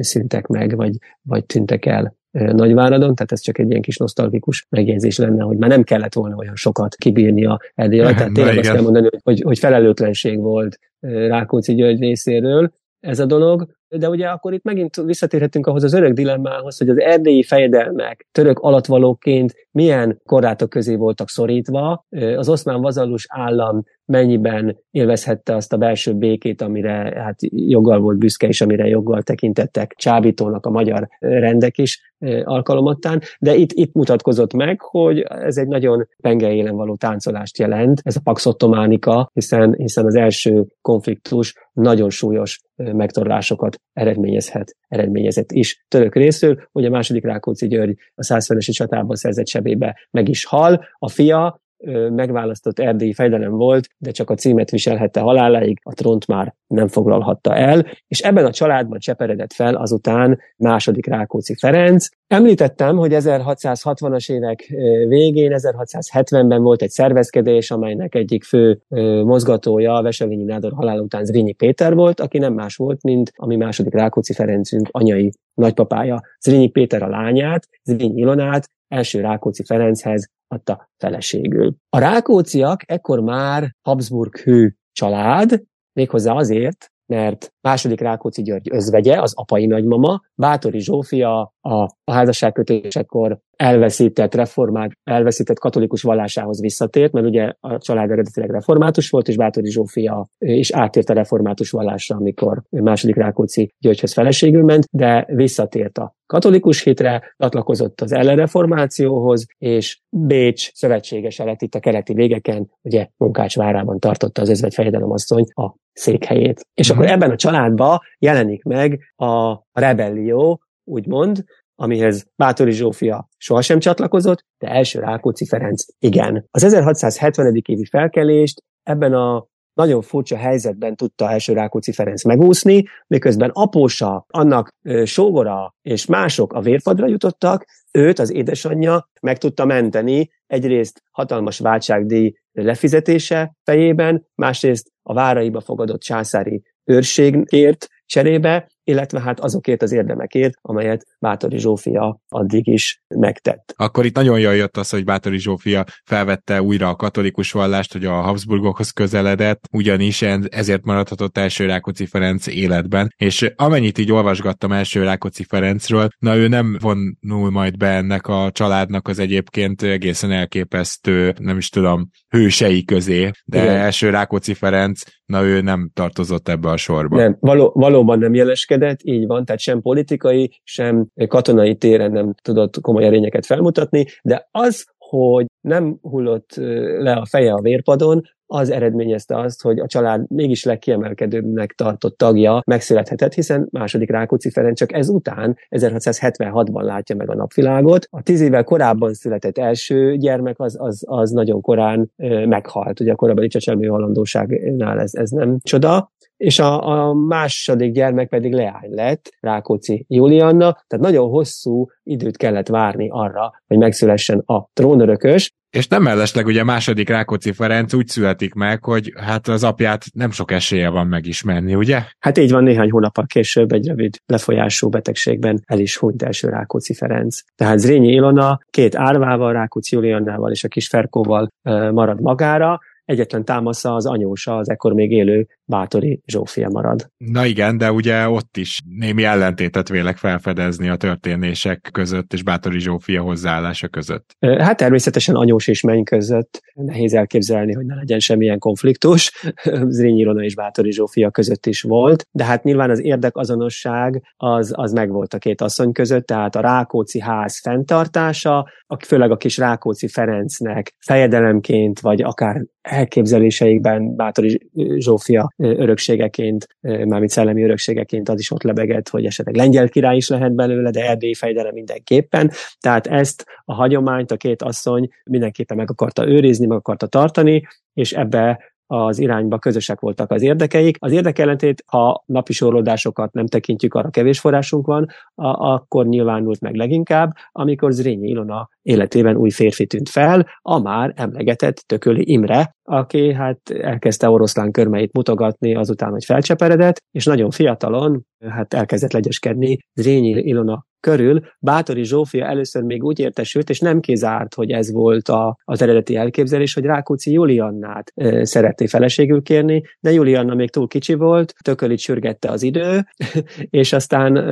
[0.00, 2.18] szüntek meg, vagy, vagy tűntek el.
[2.30, 6.36] Nagyváradon, tehát ez csak egy ilyen kis nosztalgikus megjegyzés lenne, hogy már nem kellett volna
[6.36, 8.16] olyan sokat kibírni a Erdély alatt.
[8.16, 13.78] Tehát tényleg azt kell mondani, hogy, hogy felelőtlenség volt Rákóczi György részéről ez a dolog,
[13.90, 18.58] de ugye akkor itt megint visszatérhetünk ahhoz az örök dilemmához, hogy az erdélyi fejedelmek török
[18.58, 26.14] alatvalóként milyen korlátok közé voltak szorítva, az oszmán vazalus állam mennyiben élvezhette azt a belső
[26.14, 32.14] békét, amire hát joggal volt büszke, és amire joggal tekintettek csábítónak a magyar rendek is
[32.44, 38.16] alkalomattán, de itt, itt mutatkozott meg, hogy ez egy nagyon pengeélen való táncolást jelent, ez
[38.16, 45.84] a Pax Ottománika, hiszen, hiszen az első konfliktus nagyon súlyos megtorlásokat eredményezhet, eredményezett is.
[45.88, 50.84] Török részről, hogy a második Rákóczi György a 150-es csatában szerzett sebébe meg is hal,
[50.98, 51.62] a fia
[52.10, 57.56] megválasztott erdélyi fejdelem volt, de csak a címet viselhette haláláig, a trónt már nem foglalhatta
[57.56, 62.06] el, és ebben a családban cseperedett fel azután második Rákóczi Ferenc.
[62.26, 64.66] Említettem, hogy 1660-as évek
[65.08, 68.80] végén, 1670-ben volt egy szervezkedés, amelynek egyik fő
[69.24, 73.56] mozgatója Veselényi Nádor halál után Zrínyi Péter volt, aki nem más volt, mint a mi
[73.56, 76.20] második Rákóczi Ferencünk anyai nagypapája.
[76.40, 81.74] Zrínyi Péter a lányát, Zrínyi Ilonát első Rákóczi Ferenchez adta feleségül.
[81.88, 89.34] A Rákóciak ekkor már Habsburg hő család, méghozzá azért, mert második Rákóczi György özvegye, az
[89.34, 97.52] apai nagymama, Bátori Zsófia a, a házasságkötésekor elveszített reformát, elveszített katolikus vallásához visszatért, mert ugye
[97.60, 103.16] a család eredetileg református volt, és Bátori Zsófia is átért a református vallásra, amikor második
[103.16, 111.44] Rákóczi Györgyhöz feleségül ment, de visszatért a katolikus hitre, csatlakozott az ellenreformációhoz, és Bécs szövetségese
[111.44, 116.66] lett itt a keleti végeken, ugye Munkács várában tartotta az özvegy fejedelemasszony a székhelyét.
[116.74, 117.04] És uh-huh.
[117.04, 124.68] akkor ebben a családban jelenik meg a rebellió, úgymond, amihez Bátori Zsófia sohasem csatlakozott, de
[124.68, 126.46] első Rákóczi Ferenc igen.
[126.50, 127.62] Az 1670.
[127.66, 134.74] évi felkelést ebben a nagyon furcsa helyzetben tudta első Rákóczi Ferenc megúszni, miközben apósa, annak
[135.04, 142.32] sógora és mások a vérpadra jutottak, őt az édesanyja meg tudta menteni egyrészt hatalmas váltságdíj
[142.52, 151.06] lefizetése fejében, másrészt a váraiba fogadott császári őrségért cserébe, illetve hát azokért az érdemekért, amelyet
[151.18, 153.74] Bátori Zsófia addig is megtett.
[153.76, 158.04] Akkor itt nagyon jól jött az, hogy Bátori Zsófia felvette újra a katolikus vallást, hogy
[158.04, 165.02] a Habsburgokhoz közeledett, ugyanis ezért maradhatott első Rákóczi Ferenc életben, és amennyit így olvasgattam első
[165.02, 171.34] Rákóczi Ferencről, na ő nem vonul majd be ennek a családnak az egyébként egészen elképesztő,
[171.38, 173.76] nem is tudom, hősei közé, de Igen.
[173.76, 177.16] első Rákóczi Ferenc, na ő nem tartozott ebbe a sorba.
[177.16, 182.34] Nem, való, valóban nem jeleskedett, növekedett, így van, tehát sem politikai, sem katonai téren nem
[182.42, 186.54] tudott komoly erényeket felmutatni, de az, hogy nem hullott
[186.98, 192.62] le a feje a vérpadon, az eredményezte azt, hogy a család mégis legkiemelkedőbbnek tartott tagja
[192.66, 198.06] megszülethetett, hiszen második Rákóczi Ferenc csak ezután, 1676-ban látja meg a napvilágot.
[198.10, 202.10] A tíz évvel korábban született első gyermek az, az, az nagyon korán
[202.46, 203.00] meghalt.
[203.00, 208.52] Ugye a korábbi csecsemő halandóságnál ez, ez nem csoda és a, a második gyermek pedig
[208.52, 215.52] leány lett, Rákóczi Julianna, tehát nagyon hosszú időt kellett várni arra, hogy megszülessen a trónörökös,
[215.70, 220.30] és nem mellesleg ugye második Rákóczi Ferenc úgy születik meg, hogy hát az apját nem
[220.30, 222.02] sok esélye van megismerni, ugye?
[222.18, 226.94] Hát így van, néhány hónappal később egy rövid lefolyású betegségben el is hunyt első Rákóczi
[226.94, 227.40] Ferenc.
[227.54, 231.48] Tehát Zrínyi Ilona két árvával, Rákóczi Juliannával és a kis Ferkóval
[231.92, 237.10] marad magára, egyetlen támasza az anyósa, az ekkor még élő Bátori Zsófia marad.
[237.16, 242.78] Na igen, de ugye ott is némi ellentétet vélek felfedezni a történések között és Bátori
[242.78, 244.36] Zsófia hozzáállása között.
[244.40, 249.32] Hát természetesen anyós és menny között nehéz elképzelni, hogy ne legyen semmilyen konfliktus.
[249.96, 254.92] Zrínyi Ilona és Bátori Zsófia között is volt, de hát nyilván az érdekazonosság az, az
[254.92, 258.68] megvolt a két asszony között, tehát a Rákóczi ház fenntartása,
[259.06, 268.28] főleg a kis Rákóczi Ferencnek fejedelemként, vagy akár elképzeléseikben Bátori Zsófia örökségeként, mármint szellemi örökségeként
[268.28, 272.50] az is ott lebegett, hogy esetleg lengyel király is lehet belőle, de erdélyi fejdelem mindenképpen.
[272.80, 277.62] Tehát ezt a hagyományt a két asszony mindenképpen meg akarta őrizni, meg akarta tartani,
[277.94, 280.96] és ebbe az irányba közösek voltak az érdekeik.
[280.98, 286.74] Az érdekellentét, ha napi sorolódásokat nem tekintjük, arra kevés forrásunk van, a, akkor nyilvánult meg
[286.74, 293.32] leginkább, amikor Zrínyi Ilona életében új férfi tűnt fel, a már emlegetett Tököli Imre, aki
[293.32, 300.28] hát elkezdte oroszlán körmeit mutogatni azután, hogy felcseperedett, és nagyon fiatalon, hát elkezdett legyeskedni Zrínyi
[300.28, 301.40] Ilona körül.
[301.58, 306.16] Bátori Zsófia először még úgy értesült, és nem kizárt, hogy ez volt a, az eredeti
[306.16, 311.98] elképzelés, hogy Rákóczi Juliannát e, szeretné feleségül kérni, de Julianna még túl kicsi volt, tökölit
[311.98, 313.06] sürgette az idő,
[313.80, 314.42] és aztán e,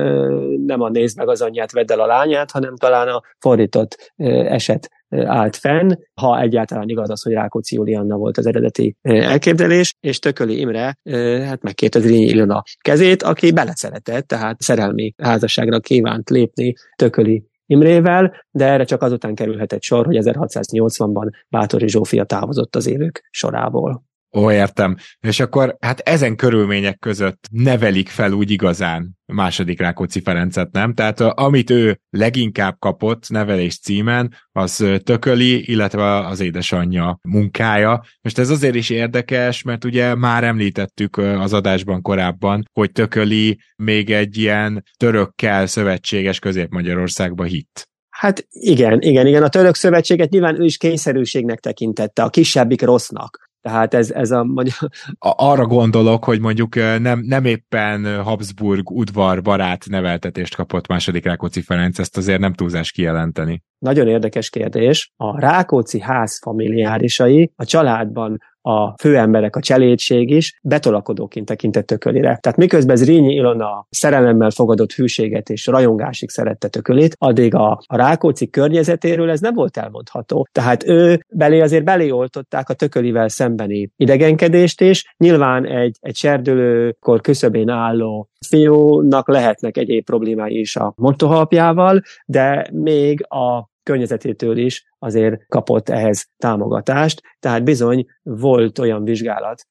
[0.65, 4.25] nem a nézd meg az anyját, vedd el a lányát, hanem talán a fordított e,
[4.29, 5.91] eset állt fenn,
[6.21, 10.97] ha egyáltalán igaz az, hogy Rákóczi Julianna volt az eredeti elképzelés, és Tököli Imre
[11.45, 18.65] hát megkérte Zrínyi Ilona kezét, aki beleszeretett, tehát szerelmi házasságra kívánt lépni Tököli Imrével, de
[18.65, 24.03] erre csak azután kerülhetett sor, hogy 1680-ban Bátori Zsófia távozott az élők sorából.
[24.37, 24.95] Ó, értem.
[25.19, 30.93] És akkor hát ezen körülmények között nevelik fel úgy igazán második Rákóczi Ferencet, nem?
[30.93, 38.03] Tehát amit ő leginkább kapott nevelés címen, az Tököli, illetve az édesanyja munkája.
[38.21, 44.09] Most ez azért is érdekes, mert ugye már említettük az adásban korábban, hogy Tököli még
[44.09, 47.87] egy ilyen törökkel szövetséges Közép-Magyarországba hitt.
[48.09, 49.43] Hát igen, igen, igen.
[49.43, 53.48] A török szövetséget nyilván ő is kényszerűségnek tekintette, a kisebbik rossznak.
[53.61, 54.89] Tehát ez, ez a magyar...
[55.19, 61.99] Arra gondolok, hogy mondjuk nem, nem éppen Habsburg udvar barát neveltetést kapott második Rákóczi Ferenc,
[61.99, 63.63] ezt azért nem túlzás kijelenteni.
[63.79, 65.13] Nagyon érdekes kérdés.
[65.17, 72.37] A Rákóczi ház familiárisai a családban a főemberek, a cselédség is betolakodóként tekintett tökölire.
[72.41, 78.49] Tehát miközben Zrínyi Ilona szerelemmel fogadott hűséget és rajongásig szerette tökölét, addig a, a Rákóczi
[78.49, 80.47] környezetéről ez nem volt elmondható.
[80.51, 85.13] Tehát ő belé azért beléoltották a tökölivel szembeni idegenkedést is.
[85.17, 93.25] Nyilván egy, egy serdülőkor küszöbén álló fiúnak lehetnek egyéb problémái is a mostohalpjával, de még
[93.27, 99.61] a környezetétől is azért kapott ehhez támogatást, tehát bizony volt olyan vizsgálat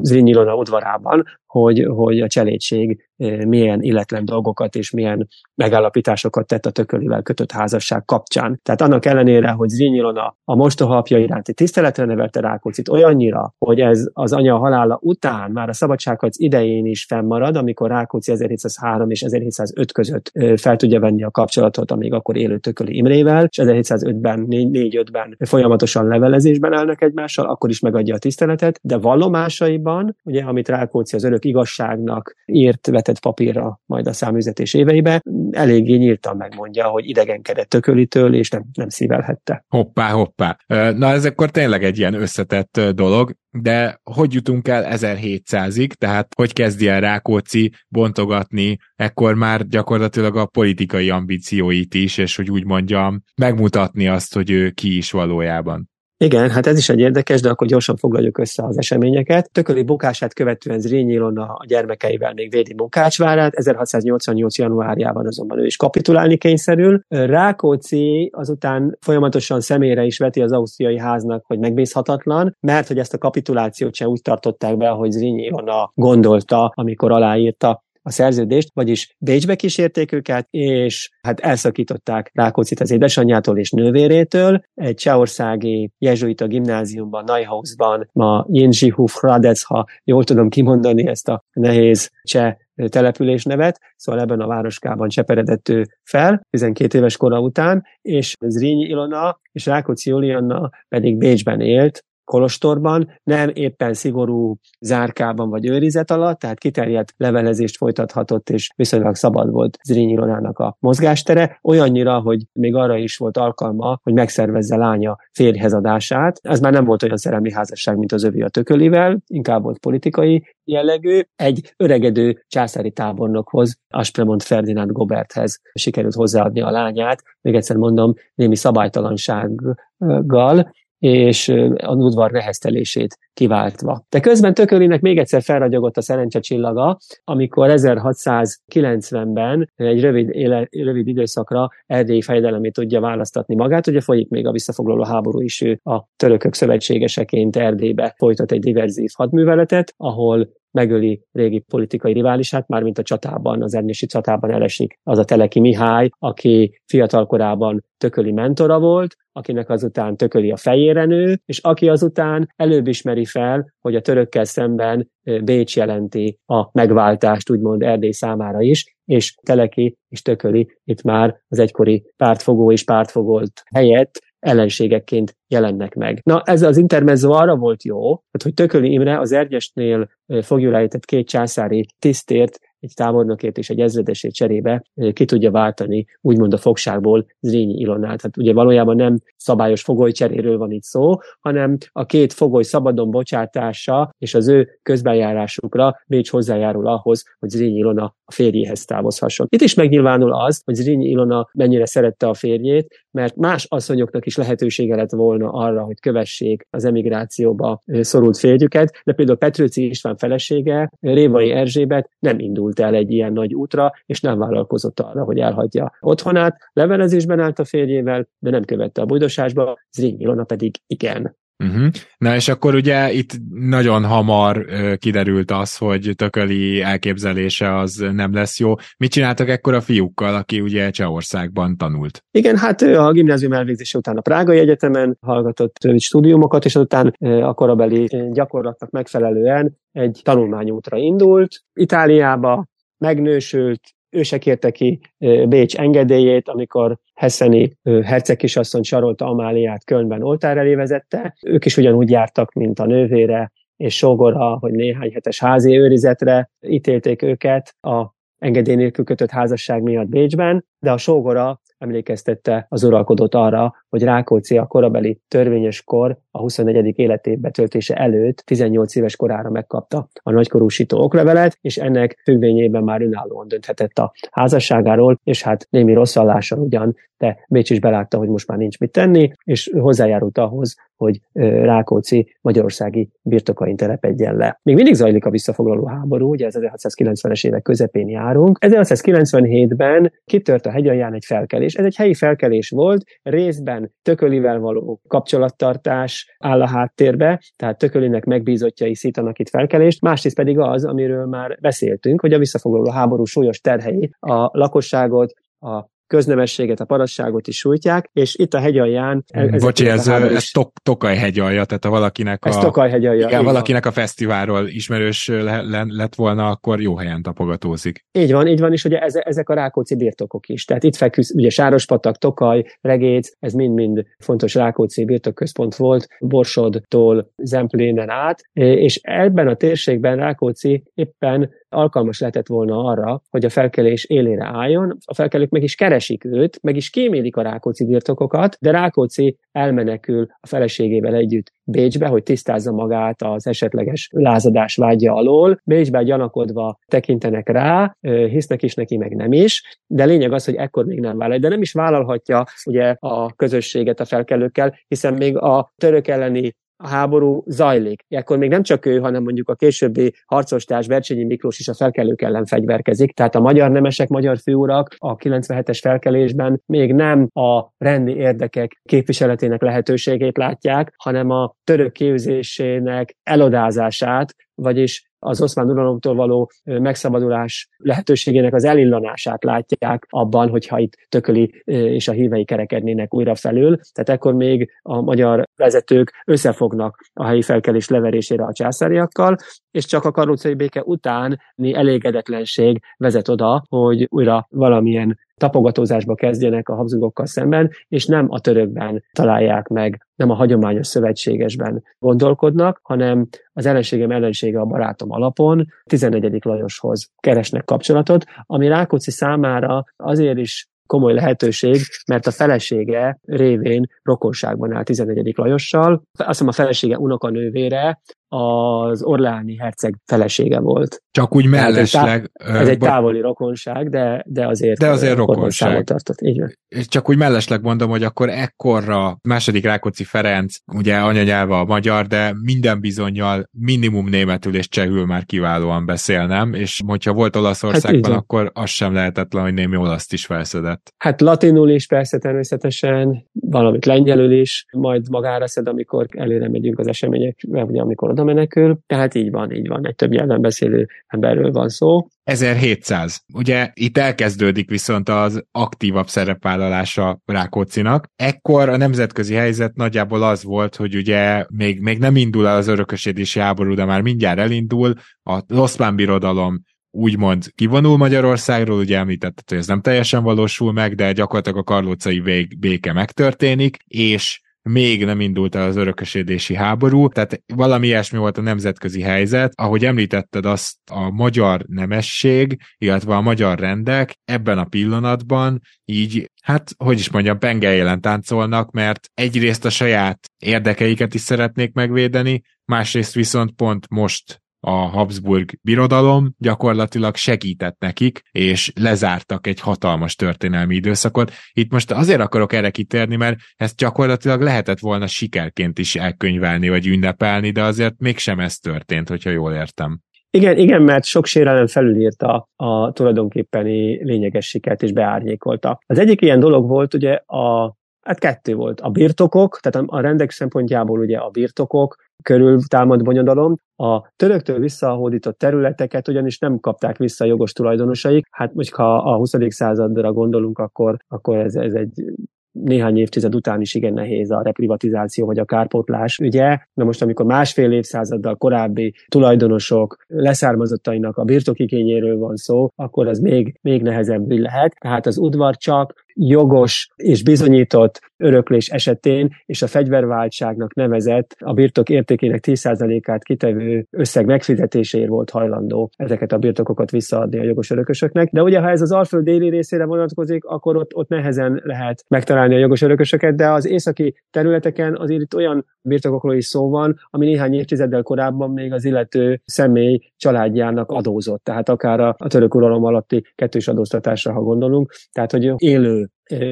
[0.00, 3.10] Zrínyi Ilona udvarában, hogy, hogy a cselédség
[3.46, 8.60] milyen illetlen dolgokat és milyen megállapításokat tett a tökölivel kötött házasság kapcsán.
[8.62, 14.08] Tehát annak ellenére, hogy Zrínyi Ilona a mostohapja iránti tiszteletre nevelte Rákóczit olyannyira, hogy ez
[14.12, 19.92] az anya halála után, már a szabadságharc idején is fennmarad, amikor Rákóczi 1703 és 1705
[19.92, 24.38] között fel tudja venni a kapcsolatot a még akkor élő tököli Imrével, és 1705-ben
[24.72, 31.16] 4-5-ben folyamatosan levelezésben állnak egymással, akkor is megadja a tiszteletet, de vallomásaiban, ugye, amit Rákóczi
[31.16, 37.68] az örök igazságnak írt, vetett papírra majd a száműzetés éveibe, eléggé nyíltan megmondja, hogy idegenkedett
[37.68, 39.64] tökölitől, és nem, nem szívelhette.
[39.68, 40.56] Hoppá, hoppá.
[40.96, 46.52] Na ez akkor tényleg egy ilyen összetett dolog, de hogy jutunk el 1700-ig, tehát hogy
[46.52, 53.22] kezdi el Rákóczi bontogatni ekkor már gyakorlatilag a politikai ambícióit is, és hogy úgy mondjam,
[53.36, 55.91] megmutatni azt, hogy ő ki is valójában.
[56.22, 59.50] Igen, hát ez is egy érdekes, de akkor gyorsan foglaljuk össze az eseményeket.
[59.52, 64.58] Tököli bukását követően Zrínyi Ilona a gyermekeivel még védi Munkácsvárát, 1688.
[64.58, 67.02] januárjában azonban ő is kapitulálni kényszerül.
[67.08, 73.18] Rákóczi azután folyamatosan személyre is veti az ausztriai háznak, hogy megbízhatatlan, mert hogy ezt a
[73.18, 79.54] kapitulációt sem úgy tartották be, hogy Zrínyi Ilona gondolta, amikor aláírta a szerződést, vagyis Bécsbe
[79.54, 84.62] kísérték őket, és hát elszakították Rákóczit az édesanyjától és nővérétől.
[84.74, 92.10] Egy csehországi jezsuita gimnáziumban, Neuhausban, ma Jinzsihuf Hradec, ha jól tudom kimondani ezt a nehéz
[92.22, 92.54] cseh
[92.88, 98.84] település nevet, szóval ebben a városkában cseperedett ő fel, 12 éves kora után, és Zrínyi
[98.84, 106.38] Ilona és Rákóczi Julianna pedig Bécsben élt, kolostorban, nem éppen szigorú zárkában vagy őrizet alatt,
[106.38, 112.74] tehát kiterjedt levelezést folytathatott, és viszonylag szabad volt Zrínyi Ronának a mozgástere, olyannyira, hogy még
[112.74, 116.38] arra is volt alkalma, hogy megszervezze lánya férjhez adását.
[116.42, 120.44] Ez már nem volt olyan szerelmi házasság, mint az övé a tökölivel, inkább volt politikai
[120.64, 121.20] jellegű.
[121.36, 128.56] Egy öregedő császári tábornokhoz, Aspremont Ferdinánd Goberthez sikerült hozzáadni a lányát, még egyszer mondom, némi
[128.56, 130.72] szabálytalansággal,
[131.02, 134.04] és a udvar neheztelését kiváltva.
[134.08, 141.08] De közben Tökölinek még egyszer felragyogott a szerencse csillaga, amikor 1690-ben egy rövid, éle, rövid
[141.08, 143.86] időszakra erdélyi fejedelemét tudja választatni magát.
[143.86, 149.10] Ugye folyik még a visszafoglaló háború is, ő a törökök szövetségeseként Erdélybe folytat egy diverzív
[149.16, 155.24] hadműveletet, ahol megöli régi politikai riválisát, mármint a csatában, az Ernesi csatában elesik az a
[155.24, 161.88] Teleki Mihály, aki fiatalkorában tököli mentora volt, akinek azután tököli a fejére nő, és aki
[161.88, 165.10] azután előbb ismeri fel, hogy a törökkel szemben
[165.44, 171.58] Bécs jelenti a megváltást, úgymond Erdély számára is, és Teleki és tököli itt már az
[171.58, 176.20] egykori pártfogó és pártfogolt helyett ellenségekként jelennek meg.
[176.24, 180.08] Na, ez az intermezzo arra volt jó, hogy Tököli Imre az Ergyesnél
[180.40, 186.56] fogjulejtett két császári tisztért egy tábornokért és egy ezredesért cserébe ki tudja váltani úgymond a
[186.56, 188.22] fogságból Zrínyi Ilonát.
[188.22, 194.14] Hát ugye valójában nem szabályos fogolycseréről van itt szó, hanem a két fogoly szabadon bocsátása
[194.18, 199.46] és az ő közbenjárásukra Bécs hozzájárul ahhoz, hogy Zrínyi Ilona a férjéhez távozhasson.
[199.50, 204.36] Itt is megnyilvánul az, hogy Zrínyi Ilona mennyire szerette a férjét, mert más asszonyoknak is
[204.36, 210.90] lehetősége lett volna arra, hogy kövessék az emigrációba szorult férjüket, de például Petrőci István felesége,
[211.00, 215.92] Révai Erzsébet nem indult el egy ilyen nagy útra, és nem vállalkozott arra, hogy elhagyja
[216.00, 216.56] otthonát.
[216.72, 221.36] Levelezésben állt a férjével, de nem követte a bujdosásba, Zrínyi Ilona pedig igen.
[221.58, 221.86] Uh-huh.
[222.18, 228.34] Na és akkor ugye itt nagyon hamar uh, kiderült az, hogy Tököli elképzelése az nem
[228.34, 228.74] lesz jó.
[228.96, 232.24] Mit csináltak ekkor a fiúkkal, aki ugye Csehországban tanult?
[232.30, 237.54] Igen, hát ő a gimnázium elvégzése után a Prágai Egyetemen hallgatott stúdiumokat, és azután a
[237.54, 241.62] korabeli gyakorlatnak megfelelően egy tanulmányútra indult.
[241.72, 242.66] Itáliába
[242.98, 243.80] megnősült,
[244.12, 245.00] ő se kérte ki
[245.48, 251.36] Bécs engedélyét, amikor Hesseni hercegkisasszony sarolta Amáliát Kölnben oltár elé vezette.
[251.46, 257.22] Ők is ugyanúgy jártak, mint a nővére és sógora, hogy néhány hetes házi őrizetre ítélték
[257.22, 263.74] őket a engedély nélkül kötött házasság miatt Bécsben, de a sógora emlékeztette az uralkodót arra,
[263.88, 266.98] hogy Rákóczi a korabeli törvényes kor a 24.
[266.98, 273.48] életév betöltése előtt 18 éves korára megkapta a nagykorúsító oklevelet, és ennek függvényében már önállóan
[273.48, 278.58] dönthetett a házasságáról, és hát némi rosszallással ugyan, de Bécs is belátta, hogy most már
[278.58, 281.20] nincs mit tenni, és hozzájárult ahhoz, hogy
[281.62, 284.60] Rákóczi magyarországi birtokain telepedjen le.
[284.62, 288.58] Még mindig zajlik a visszafoglaló háború, ugye ez 1690-es évek közepén járunk.
[288.60, 291.74] 1697-ben kitört a hegyalján egy felkelés.
[291.74, 298.94] Ez egy helyi felkelés volt, részben Tökölivel való kapcsolattartás áll a háttérbe, tehát Tökölinek megbízottjai
[298.94, 304.10] szítanak itt felkelést, másrészt pedig az, amiről már beszéltünk, hogy a visszafoglaló háború súlyos terhei
[304.18, 309.24] a lakosságot, a köznemességet, a parasságot is sújtják, és itt a hegyalján...
[309.58, 313.86] Bocsi, ez, ez tok, Tokaj hegyalja, tehát ha valakinek a, ez Tokaj hegyalja, igen, valakinek
[313.86, 318.04] a fesztiválról ismerős le, le, lett volna, akkor jó helyen tapogatózik.
[318.12, 320.64] Így van, így van, és ugye ezek a Rákóczi birtokok is.
[320.64, 328.10] Tehát itt feküsz, ugye Sárospatak, Tokaj, Regéc, ez mind-mind fontos Rákóczi birtokközpont volt, Borsodtól Zemplénen
[328.10, 334.44] át, és ebben a térségben Rákóczi éppen alkalmas lehetett volna arra, hogy a felkelés élére
[334.44, 334.96] álljon.
[335.04, 340.26] A felkelők meg is keresik őt, meg is kémélik a Rákóczi birtokokat, de Rákóczi elmenekül
[340.40, 345.60] a feleségével együtt Bécsbe, hogy tisztázza magát az esetleges lázadás vágya alól.
[345.64, 350.84] Bécsbe gyanakodva tekintenek rá, hisznek is neki, meg nem is, de lényeg az, hogy ekkor
[350.84, 351.38] még nem vállal.
[351.38, 356.88] De nem is vállalhatja ugye a közösséget a felkelőkkel, hiszen még a török elleni a
[356.88, 358.04] háború zajlik.
[358.08, 362.22] Ekkor még nem csak ő, hanem mondjuk a későbbi harcostárs Bercsényi Miklós is a felkelők
[362.22, 363.12] ellen fegyverkezik.
[363.12, 369.62] Tehát a magyar nemesek, magyar főurak a 97-es felkelésben még nem a rendi érdekek képviseletének
[369.62, 378.64] lehetőségét látják, hanem a török képzésének elodázását, vagyis az oszmán uralomtól való megszabadulás lehetőségének az
[378.64, 383.78] elillanását látják abban, hogyha itt tököli és a hívei kerekednének újra felül.
[383.92, 389.36] Tehát ekkor még a magyar vezetők összefognak a helyi felkelés leverésére a császáriakkal,
[389.70, 391.36] és csak a karlócai béke utáni
[391.74, 399.04] elégedetlenség vezet oda, hogy újra valamilyen tapogatózásba kezdjenek a Habsburgokkal szemben, és nem a törökben
[399.12, 406.44] találják meg, nem a hagyományos szövetségesben gondolkodnak, hanem az ellenségem ellensége a barátom alapon 14.
[406.44, 411.76] Lajoshoz keresnek kapcsolatot, ami Rákóczi számára azért is komoly lehetőség,
[412.06, 415.32] mert a felesége révén rokonságban áll 14.
[415.36, 416.02] Lajossal.
[416.18, 418.00] Azt hiszem a felesége unokanővére
[418.32, 421.02] az Orleáni herceg felesége volt.
[421.10, 422.30] Csak úgy mellesleg...
[422.32, 425.84] Ez egy, ez egy távoli rokonság, de, de azért, de azért rokonság.
[425.84, 426.20] tartott.
[426.20, 426.52] Így van.
[426.68, 432.06] És csak úgy mellesleg mondom, hogy akkor ekkorra második Rákóczi Ferenc, ugye anyanyelve a magyar,
[432.06, 436.54] de minden bizonyal minimum németül és csehül már kiválóan beszél, nem?
[436.54, 440.92] És hogyha volt Olaszországban, hát akkor az sem lehetetlen, hogy némi olaszt is felszedett.
[440.98, 446.86] Hát latinul is persze természetesen, valamit lengyelül is, majd magára szed, amikor előre megyünk az
[446.86, 448.78] események, vagy amikor oda menekül.
[448.86, 452.06] Tehát így van, így van, egy több nyelven beszélő emberről van szó.
[452.24, 453.22] 1700.
[453.34, 458.06] Ugye itt elkezdődik viszont az aktívabb szerepvállalása Rákócinak.
[458.16, 462.66] Ekkor a nemzetközi helyzet nagyjából az volt, hogy ugye még, még nem indul el az
[462.66, 464.92] örökösödési háború, de már mindjárt elindul.
[465.22, 471.12] A oszmán birodalom úgymond kivonul Magyarországról, ugye említetted, hogy ez nem teljesen valósul meg, de
[471.12, 477.86] gyakorlatilag a karlócai béke megtörténik, és még nem indult el az örökösödési háború, tehát valami
[477.86, 479.52] ilyesmi volt a nemzetközi helyzet.
[479.54, 486.70] Ahogy említetted azt, a magyar nemesség, illetve a magyar rendek ebben a pillanatban így, hát,
[486.76, 493.52] hogy is mondjam, pengeljélen táncolnak, mert egyrészt a saját érdekeiket is szeretnék megvédeni, másrészt viszont
[493.52, 501.32] pont most a Habsburg birodalom gyakorlatilag segített nekik, és lezártak egy hatalmas történelmi időszakot.
[501.52, 506.86] Itt most azért akarok erre kitérni, mert ezt gyakorlatilag lehetett volna sikerként is elkönyvelni, vagy
[506.86, 510.00] ünnepelni, de azért mégsem ez történt, hogyha jól értem.
[510.30, 515.78] Igen, igen, mert sok sérelem felülírta a tulajdonképpeni lényeges sikert és beárnyékolta.
[515.86, 518.80] Az egyik ilyen dolog volt ugye a Hát kettő volt.
[518.80, 523.54] A birtokok, tehát a rendek szempontjából ugye a birtokok, körül támad bonyodalom.
[523.76, 528.26] A töröktől visszahódított területeket ugyanis nem kapták vissza a jogos tulajdonosaik.
[528.30, 529.32] Hát most ha a 20.
[529.48, 532.04] századra gondolunk, akkor, akkor ez, ez egy
[532.52, 536.58] néhány évtized után is igen nehéz a reprivatizáció vagy a kárpótlás ügye.
[536.74, 543.58] Na most, amikor másfél évszázaddal korábbi tulajdonosok leszármazottainak a birtokigényéről van szó, akkor az még,
[543.62, 544.74] még nehezebb lehet.
[544.80, 551.88] Tehát az udvar csak jogos és bizonyított öröklés esetén és a fegyverváltságnak nevezett a birtok
[551.88, 558.30] értékének 10%-át kitevő összeg megfizetéséért volt hajlandó ezeket a birtokokat visszaadni a jogos örökösöknek.
[558.32, 562.54] De ugye, ha ez az Alföld déli részére vonatkozik, akkor ott, ott nehezen lehet megtalálni
[562.54, 567.26] a jogos örökösöket, de az északi területeken azért itt olyan birtokokról is szó van, ami
[567.26, 571.44] néhány évtizeddel korábban még az illető személy családjának adózott.
[571.44, 574.92] Tehát akár a, a török uralom alatti kettős adóztatásra, ha gondolunk.
[575.12, 576.01] Tehát, hogy élő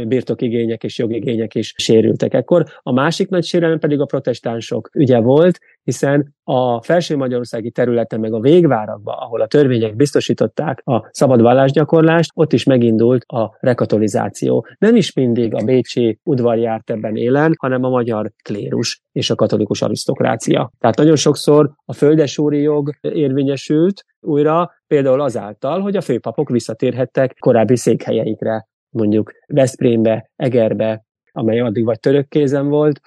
[0.06, 2.64] birtokigények és jogigények is sérültek ekkor.
[2.82, 8.32] A másik nagy sérelem pedig a protestánsok ügye volt, hiszen a felső magyarországi területen, meg
[8.32, 14.66] a végvárakban, ahol a törvények biztosították a szabad vallásgyakorlást, ott is megindult a rekatolizáció.
[14.78, 19.34] Nem is mindig a bécsi udvar járt ebben élen, hanem a magyar klérus és a
[19.34, 20.70] katolikus arisztokrácia.
[20.78, 27.76] Tehát nagyon sokszor a földesúri jog érvényesült újra, például azáltal, hogy a főpapok visszatérhettek korábbi
[27.76, 33.00] székhelyeikre mondjuk Veszprémbe, Egerbe, amely addig vagy török kézen volt,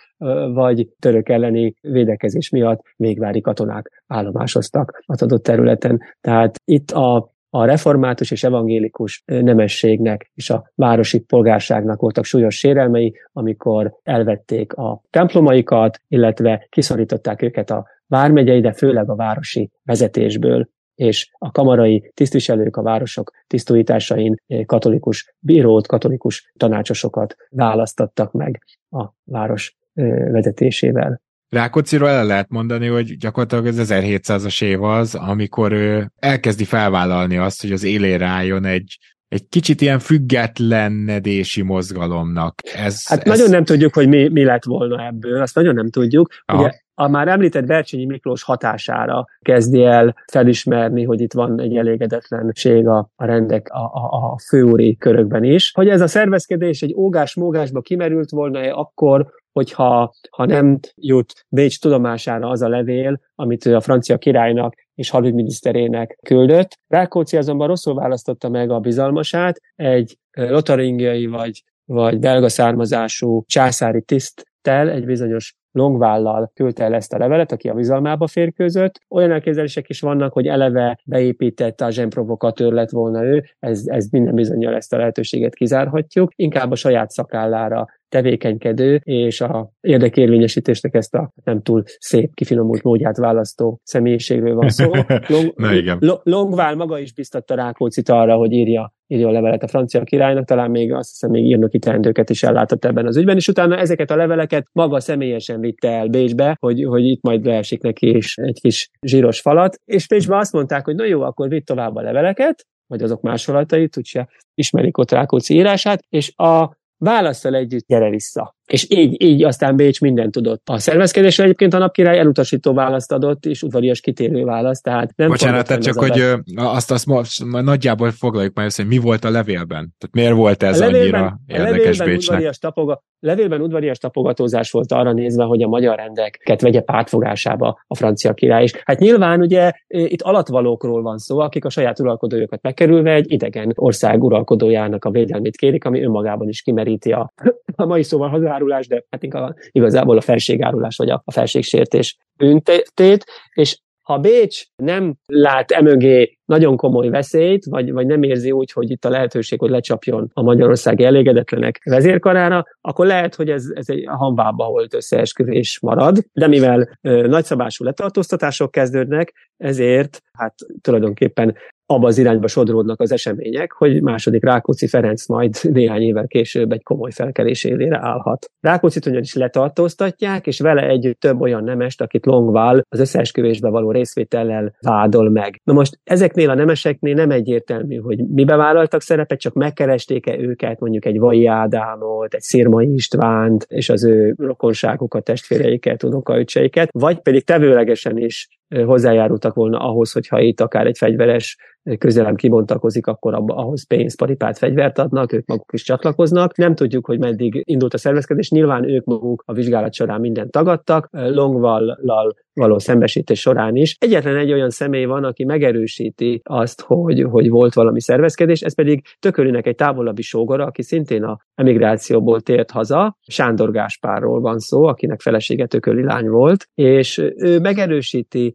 [0.53, 6.01] vagy török elleni védekezés miatt végvári katonák állomásoztak az adott területen.
[6.21, 13.13] Tehát itt a a református és evangélikus nemességnek és a városi polgárságnak voltak súlyos sérelmei,
[13.31, 21.29] amikor elvették a templomaikat, illetve kiszorították őket a vármegyei, de főleg a városi vezetésből és
[21.37, 29.77] a kamarai tisztviselők a városok tisztújításain eh, katolikus bírót, katolikus tanácsosokat választattak meg a város
[29.93, 31.21] eh, vezetésével.
[31.49, 37.61] Rákócziról el lehet mondani, hogy gyakorlatilag ez 1700-as év az, amikor ő elkezdi felvállalni azt,
[37.61, 38.97] hogy az élére álljon egy
[39.33, 42.55] egy kicsit ilyen függetlenedési mozgalomnak.
[42.75, 43.37] Ez, hát ez...
[43.37, 46.27] nagyon nem tudjuk, hogy mi, mi lett volna ebből, azt nagyon nem tudjuk.
[46.45, 46.61] Aha.
[46.61, 52.87] Ugye a már említett Bercsényi Miklós hatására kezdi el felismerni, hogy itt van egy elégedetlenség
[52.87, 55.71] a, a rendek a, a, a főúri körökben is.
[55.71, 62.49] Hogy ez a szervezkedés egy ógás-mógásba kimerült volna akkor, hogyha ha nem jut Bécs tudomására
[62.49, 66.79] az a levél, amit a francia királynak és hadügyminiszterének küldött.
[66.87, 74.89] Rákóczi azonban rosszul választotta meg a bizalmasát, egy lotaringiai vagy, vagy belga származású császári tiszttel,
[74.89, 78.99] egy bizonyos Longvállal küldte el ezt a levelet, aki a bizalmába férkőzött.
[79.09, 84.35] Olyan elképzelések is vannak, hogy eleve beépített a zsemprovokatőr lett volna ő, ez, ez minden
[84.35, 86.31] bizonyal ezt a lehetőséget kizárhatjuk.
[86.35, 93.17] Inkább a saját szakállára tevékenykedő, és a érdekérvényesítésnek ezt a nem túl szép, kifinomult módját
[93.17, 94.91] választó személyiségről van szó.
[95.33, 95.97] Long, Na, igen.
[96.23, 100.71] Longvál maga is biztatta Rákócit arra, hogy írja, írja a levelet a francia királynak, talán
[100.71, 104.15] még azt hiszem még írnoki teendőket is ellátott ebben az ügyben, és utána ezeket a
[104.15, 108.89] leveleket maga személyesen vitte el Bécsbe, hogy, hogy itt majd leesik neki is egy kis
[109.01, 113.03] zsíros falat, és Bécsbe azt mondták, hogy na jó, akkor vitt tovább a leveleket, vagy
[113.03, 118.55] azok másolatait, úgyse ismerik ott Rákóczi írását, és a válaszsal együtt gyere vissza.
[118.65, 120.61] És így, így aztán Bécs mindent tudott.
[120.65, 125.67] A szervezkedésre egyébként a napkirály elutasító választ adott, és udvarias kitérő választ, tehát nem Bocsánat,
[125.67, 126.23] tehát csak, hogy
[126.55, 129.95] azt, azt most nagyjából foglaljuk már össze, hogy mi volt a levélben?
[129.97, 132.37] Tehát miért volt ez a levélben, annyira érdekes a levélben Bécsnek?
[132.37, 137.95] Udvarias tapoga, levélben udvarias tapogatózás volt arra nézve, hogy a magyar rendeket vegye pártfogásába a
[137.95, 138.71] francia király is.
[138.83, 144.23] Hát nyilván ugye itt alatvalókról van szó, akik a saját uralkodójukat megkerülve egy idegen ország
[144.23, 147.33] uralkodójának a védelmét kérik, ami önmagában is kimeríti a,
[147.75, 153.25] a mai szóval árulás, de hát inkább igazából a felségárulás vagy a, a felségsértés büntetét,
[153.53, 158.91] és Ha Bécs nem lát emögé nagyon komoly veszélyt, vagy, vagy nem érzi úgy, hogy
[158.91, 164.03] itt a lehetőség, hogy lecsapjon a magyarországi elégedetlenek vezérkarára, akkor lehet, hogy ez, ez egy
[164.07, 171.55] hanvába volt összeesküvés marad, de mivel ö, nagyszabású letartóztatások kezdődnek, ezért hát tulajdonképpen
[171.85, 176.83] abba az irányba sodródnak az események, hogy második Rákóczi Ferenc majd néhány évvel később egy
[176.83, 178.45] komoly felkelés élére állhat.
[178.59, 184.75] Rákóczit ugyanis letartóztatják, és vele együtt több olyan nemest, akit Longval az összeesküvésbe való részvétellel
[184.81, 185.61] vádol meg.
[185.63, 191.05] Na most ezeknél a nemeseknél nem egyértelmű, hogy mibe vállaltak szerepet, csak megkeresték-e őket, mondjuk
[191.05, 198.17] egy Vai Ádámot, egy Szirmai Istvánt, és az ő rokonságokat, testvéreiket, unokaöcseiket, vagy pedig tevőlegesen
[198.17, 198.47] is
[198.85, 201.57] hozzájárultak volna ahhoz, hogyha itt akár egy fegyveres
[201.97, 206.57] közelem kibontakozik, akkor abba, ahhoz pénzt, paripát, fegyvert adnak, ők maguk is csatlakoznak.
[206.57, 208.49] Nem tudjuk, hogy meddig indult a szervezkedés.
[208.49, 213.95] Nyilván ők maguk a vizsgálat során mindent tagadtak, Longvallal való szembesítés során is.
[213.99, 219.05] Egyetlen egy olyan személy van, aki megerősíti azt, hogy, hogy volt valami szervezkedés, ez pedig
[219.19, 223.17] Tökölinek egy távolabbi sógora, aki szintén a emigrációból tért haza.
[223.27, 228.53] Sándor Gáspárról van szó, akinek felesége Tököli lány volt, és ő megerősíti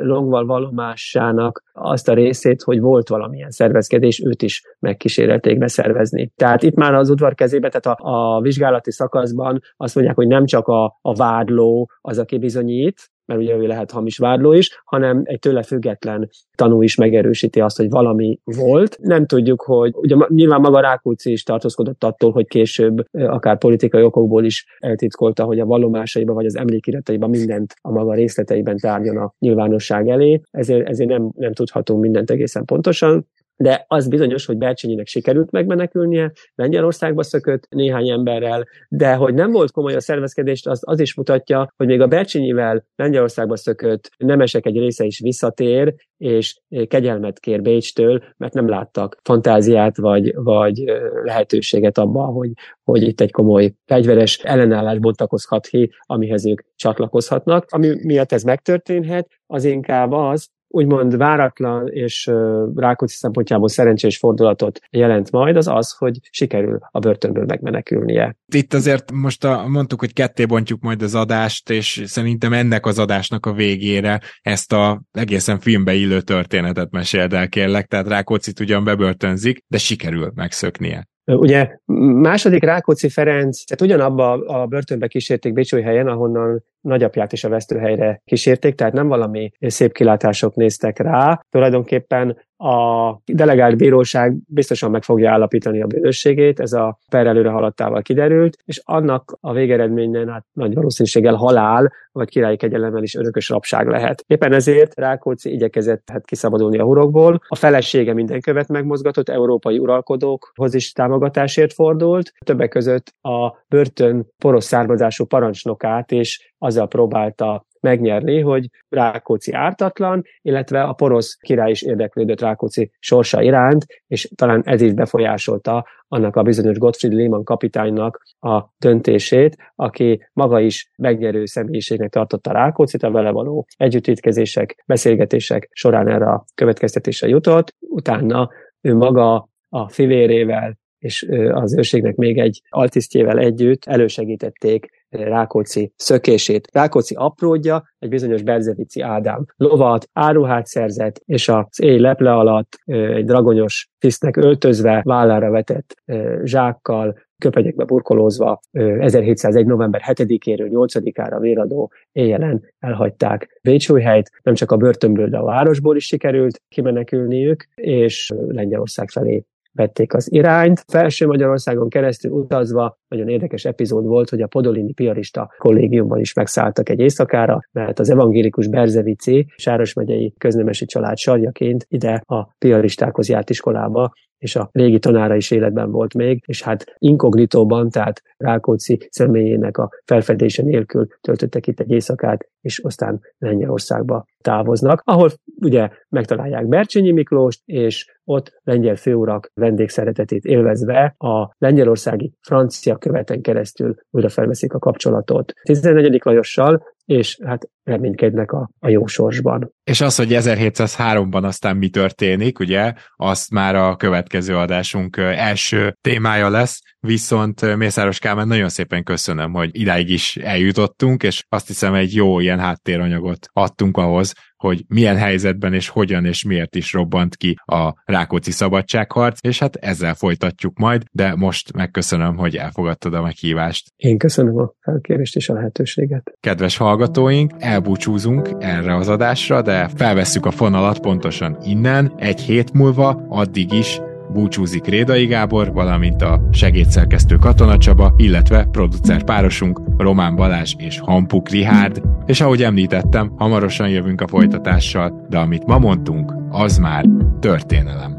[0.00, 6.32] Longval valomásának azt a részét, hogy volt valamilyen szervezkedés, őt is megkísérelték beszervezni.
[6.36, 10.46] Tehát itt már az udvar kezébe, tehát a, a vizsgálati szakaszban azt mondják, hogy nem
[10.46, 15.22] csak a, a vádló az, aki bizonyít, mert ugye ő lehet hamis vádló is, hanem
[15.24, 18.98] egy tőle független tanú is megerősíti azt, hogy valami volt.
[19.00, 24.44] Nem tudjuk, hogy ugye nyilván maga Rákóczi is tartózkodott attól, hogy később akár politikai okokból
[24.44, 30.08] is eltitkolta, hogy a vallomásaiba vagy az emlékirataiba mindent a maga részleteiben tárgyon a nyilvánosság
[30.08, 33.26] elé, ezért, ezért nem, nem tudhatunk mindent egészen pontosan
[33.56, 39.70] de az bizonyos, hogy Bercsényinek sikerült megmenekülnie, Lengyelországba szökött néhány emberrel, de hogy nem volt
[39.70, 44.78] komoly a szervezkedés, az, az is mutatja, hogy még a Bercsényivel Lengyelországba szökött nemesek egy
[44.78, 50.84] része is visszatér, és kegyelmet kér Bécstől, mert nem láttak fantáziát vagy, vagy
[51.24, 52.50] lehetőséget abban, hogy,
[52.84, 57.64] hogy itt egy komoly fegyveres ellenállás bontakozhat ki, amihez ők csatlakozhatnak.
[57.68, 62.30] Ami miatt ez megtörténhet, az inkább az, úgymond váratlan és
[62.74, 68.36] Rákóczi szempontjából szerencsés fordulatot jelent majd, az az, hogy sikerül a börtönből megmenekülnie.
[68.46, 72.98] Itt azért most a, mondtuk, hogy ketté bontjuk majd az adást, és szerintem ennek az
[72.98, 78.84] adásnak a végére ezt a egészen filmbe illő történetet meséld el, kérlek, tehát Rákóczit ugyan
[78.84, 81.08] bebörtönzik, de sikerül megszöknie.
[81.26, 81.78] Ugye
[82.20, 88.20] második Rákóczi Ferenc, tehát ugyanabba a börtönbe kísérték Bécsúj helyen, ahonnan nagyapját is a vesztőhelyre
[88.24, 91.40] kísérték, tehát nem valami szép kilátások néztek rá.
[91.50, 98.02] Tulajdonképpen a delegált bíróság biztosan meg fogja állapítani a bűnösségét, ez a per előre haladtával
[98.02, 103.88] kiderült, és annak a végeredményen hát nagy valószínűséggel halál, vagy királyi kegyelemmel is örökös rabság
[103.88, 104.24] lehet.
[104.26, 107.40] Éppen ezért Rákóczi igyekezett hát kiszabadulni a hurokból.
[107.48, 114.64] A felesége minden követ megmozgatott, európai uralkodókhoz is támogatásért fordult, többek között a börtön poros
[114.64, 122.40] származású parancsnokát és azzal próbálta megnyerni, hogy Rákóczi ártatlan, illetve a porosz király is érdeklődött
[122.40, 128.62] Rákóczi sorsa iránt, és talán ez is befolyásolta annak a bizonyos Gottfried Lehmann kapitánynak a
[128.78, 136.26] döntését, aki maga is megnyerő személyiségnek tartotta Rákóczit, a vele való együttítkezések, beszélgetések során erre
[136.26, 137.74] a következtetésre jutott.
[137.80, 146.68] Utána ő maga a fivérével és az őrségnek még egy altisztjével együtt elősegítették Rákóczi szökését.
[146.72, 153.24] Rákóczi apródja, egy bizonyos Berzevici Ádám lovat, áruhát szerzett, és az éj leple alatt egy
[153.24, 156.02] dragonyos tisztnek öltözve, vállára vetett
[156.44, 159.66] zsákkal, köpenyekbe burkolózva 1701.
[159.66, 166.04] november 7-éről 8-ára véradó éjjelen elhagyták Bécsújhelyt, nem csak a börtönből, de a városból is
[166.04, 169.44] sikerült kimenekülniük, és Lengyelország felé
[169.76, 170.84] vették az irányt.
[170.88, 176.88] Felső Magyarországon keresztül utazva nagyon érdekes epizód volt, hogy a Podolini piarista kollégiumban is megszálltak
[176.88, 183.50] egy éjszakára, mert az evangélikus Berzevici Sáros megyei köznemesi család sarjaként ide a piaristákhoz járt
[183.50, 189.78] iskolába, és a régi tanára is életben volt még, és hát inkognitóban, tehát Rákóczi személyének
[189.78, 195.30] a felfedése nélkül töltöttek itt egy éjszakát, és aztán Lengyelországba távoznak, ahol
[195.60, 203.94] ugye megtalálják Bercsényi Miklóst, és ott lengyel főurak vendégszeretetét élvezve a lengyelországi francia követen keresztül
[204.10, 205.52] újra felveszik a kapcsolatot.
[205.62, 206.20] 14.
[206.24, 209.72] Lajossal és hát reménykednek a, a jó sorsban.
[209.84, 216.48] És az, hogy 1703-ban aztán mi történik, ugye, azt már a következő adásunk első témája
[216.48, 222.14] lesz, viszont Mészáros Kálmán nagyon szépen köszönöm, hogy idáig is eljutottunk, és azt hiszem egy
[222.14, 227.54] jó ilyen háttéranyagot adtunk ahhoz, hogy milyen helyzetben és hogyan és miért is robbant ki
[227.64, 233.92] a Rákóczi szabadságharc, és hát ezzel folytatjuk majd, de most megköszönöm, hogy elfogadtad a meghívást.
[233.96, 236.32] Én köszönöm a felkérést és a lehetőséget.
[236.40, 243.26] Kedves hallgatóink, elbúcsúzunk erre az adásra, de felvesszük a fonalat pontosan innen, egy hét múlva,
[243.28, 244.00] addig is
[244.32, 251.48] búcsúzik Rédai Gábor, valamint a segédszerkesztő Katona Csaba, illetve producer párosunk Román Balázs és Hampuk
[251.48, 257.04] Rihárd, és ahogy említettem, hamarosan jövünk a folytatással, de amit ma mondtunk, az már
[257.40, 258.18] történelem.